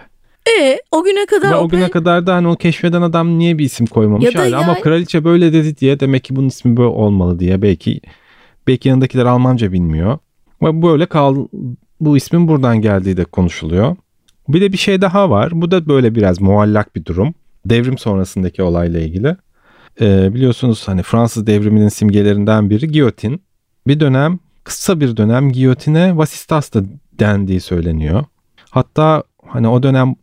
E 0.61 0.79
o 0.91 1.05
güne 1.05 1.27
kadar 1.27 1.51
Ve 1.51 1.57
o 1.57 1.69
güne 1.69 1.91
kadar 1.91 2.27
da 2.27 2.35
hani 2.35 2.49
o 2.49 2.57
keşfeden 2.57 3.03
adam 3.03 3.39
niye 3.39 3.59
bir 3.59 3.65
isim 3.65 3.87
koymamış 3.87 4.35
Ya 4.35 4.43
hala 4.43 4.59
ama 4.59 4.81
kraliçe 4.81 5.25
böyle 5.25 5.53
dedi 5.53 5.77
diye 5.77 6.01
demek 6.01 6.25
ki 6.25 6.37
bunun 6.37 6.49
ismi 6.49 6.77
böyle 6.77 6.89
olmalı 6.89 7.39
diye 7.39 7.63
belki 7.63 8.01
belki 8.67 8.89
yanındakiler 8.89 9.25
Almanca 9.25 9.73
bilmiyor. 9.73 10.19
Ve 10.63 10.83
böyle 10.83 11.07
kal 11.07 11.47
bu 12.01 12.17
ismin 12.17 12.49
buradan 12.49 12.81
geldiği 12.81 13.17
de 13.17 13.25
konuşuluyor. 13.25 13.97
Bir 14.49 14.61
de 14.61 14.73
bir 14.73 14.79
şey 14.79 15.01
daha 15.01 15.31
var. 15.31 15.51
Bu 15.55 15.71
da 15.71 15.89
böyle 15.89 16.15
biraz 16.15 16.41
muallak 16.41 16.97
bir 16.97 17.05
durum. 17.05 17.35
Devrim 17.67 17.99
sonrasındaki 17.99 18.63
olayla 18.63 19.01
ilgili. 19.01 19.37
Ee, 20.01 20.35
biliyorsunuz 20.35 20.89
hani 20.89 21.03
Fransız 21.03 21.47
devriminin 21.47 21.89
simgelerinden 21.89 22.71
biri 22.71 22.89
giyotin. 22.89 23.43
Bir 23.87 24.01
dönem 24.01 24.39
kısa 24.65 25.01
bir 25.01 25.17
dönem 25.17 25.53
giyotine 25.53 26.17
vasistas 26.17 26.75
da 26.75 26.83
dendiği 27.13 27.61
söyleniyor. 27.61 28.25
Hatta 28.71 29.23
hani 29.49 29.69
o 29.69 29.83
dönem 29.83 30.15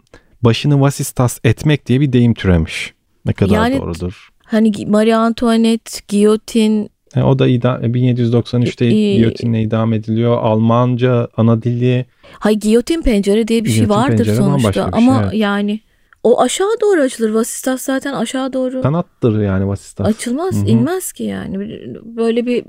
başını 0.41 0.81
vasistas 0.81 1.39
etmek 1.43 1.85
diye 1.85 2.01
bir 2.01 2.13
deyim 2.13 2.33
türemiş. 2.33 2.93
Ne 3.25 3.33
kadar 3.33 3.55
Yani- 3.55 3.79
doğrudur. 3.81 4.29
hani 4.45 4.71
Marie 4.87 5.13
Antoinette, 5.15 5.99
giyotin 6.07 6.89
E, 7.15 7.23
o 7.23 7.39
da 7.39 7.47
idam, 7.47 7.81
1793'te 7.83 8.87
İyi. 8.89 9.17
giyotinle 9.17 9.61
idam 9.61 9.93
ediliyor. 9.93 10.37
Almanca 10.37 11.27
ana 11.37 11.61
dili. 11.63 12.05
Hay 12.39 12.55
giyotin 12.55 13.01
pencere 13.01 13.47
diye 13.47 13.65
bir 13.65 13.69
şey 13.69 13.89
vardır 13.89 14.25
sonuçta 14.25 14.71
şey, 14.73 14.83
ama 14.91 15.21
evet. 15.23 15.33
yani 15.33 15.79
o 16.23 16.41
aşağı 16.41 16.67
doğru 16.81 17.01
açılır. 17.01 17.29
Vasistas 17.29 17.81
zaten 17.81 18.13
aşağı 18.13 18.53
doğru 18.53 18.81
Sanattır 18.81 19.41
yani 19.41 19.67
vasistas. 19.67 20.07
açılmaz, 20.07 20.55
Hı 20.55 20.61
hı. 20.61 20.65
inmez 20.69 21.11
ki 21.13 21.23
yani. 21.23 21.59
Böyle 22.03 22.45
bir 22.45 22.63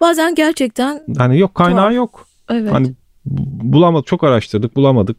bazen 0.00 0.34
gerçekten 0.34 1.00
Hani 1.18 1.38
yok 1.38 1.54
kaynağı 1.54 1.76
Tuhaf. 1.84 1.94
yok. 1.94 2.26
evet. 2.50 2.72
Hani 2.72 2.92
bu- 3.24 3.72
bulamadık 3.72 4.06
çok 4.06 4.24
araştırdık 4.24 4.76
bulamadık. 4.76 5.16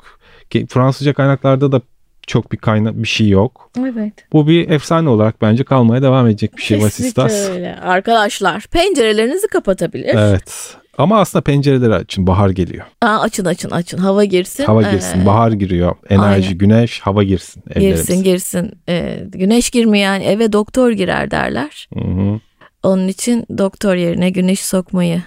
Fransızca 0.69 1.13
kaynaklarda 1.13 1.71
da 1.71 1.81
çok 2.27 2.51
bir 2.51 2.57
kaynak 2.57 2.93
bir 3.03 3.07
şey 3.07 3.29
yok. 3.29 3.71
evet. 3.79 4.13
Bu 4.33 4.47
bir 4.47 4.69
efsane 4.69 5.09
olarak 5.09 5.41
bence 5.41 5.63
kalmaya 5.63 6.01
devam 6.01 6.27
edecek 6.27 6.57
bir 6.57 6.61
şey 6.61 6.79
Kesinlikle 6.79 7.23
vasistas. 7.23 7.49
öyle. 7.49 7.75
Arkadaşlar 7.75 8.61
pencerelerinizi 8.71 9.47
kapatabilir. 9.47 10.15
Evet. 10.17 10.75
Ama 10.97 11.19
aslında 11.19 11.43
pencereleri 11.43 11.93
açın 11.95 12.27
bahar 12.27 12.49
geliyor. 12.49 12.85
Aa, 13.01 13.19
açın 13.19 13.45
açın 13.45 13.69
açın 13.69 13.97
hava 13.97 14.23
girsin. 14.25 14.63
Hava 14.65 14.81
girsin, 14.91 15.21
Ee, 15.21 15.25
bahar 15.25 15.51
giriyor. 15.51 15.95
Enerji, 16.09 16.45
aynen. 16.47 16.57
güneş, 16.57 16.99
hava 16.99 17.23
girsin 17.23 17.63
evlerimize. 17.71 18.01
girsin 18.13 18.23
girsin. 18.23 18.71
Ee, 18.89 19.19
güneş 19.27 19.69
girmeyen 19.69 20.21
eve 20.21 20.53
doktor 20.53 20.91
girer 20.91 21.31
derler. 21.31 21.87
Hı 21.93 21.99
hı. 21.99 22.39
Onun 22.83 23.07
için 23.07 23.45
doktor 23.57 23.95
yerine 23.95 24.29
güneş 24.29 24.65
sokmayı 24.65 25.21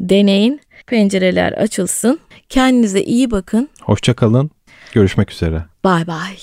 deneyin. 0.00 0.60
Pencereler 0.86 1.52
açılsın. 1.52 2.18
Kendinize 2.48 3.02
iyi 3.02 3.30
bakın. 3.30 3.68
Hoşça 3.82 4.14
kalın. 4.14 4.50
Görüşmek 4.94 5.30
üzere. 5.32 5.64
Bay 5.84 6.06
bay. 6.06 6.36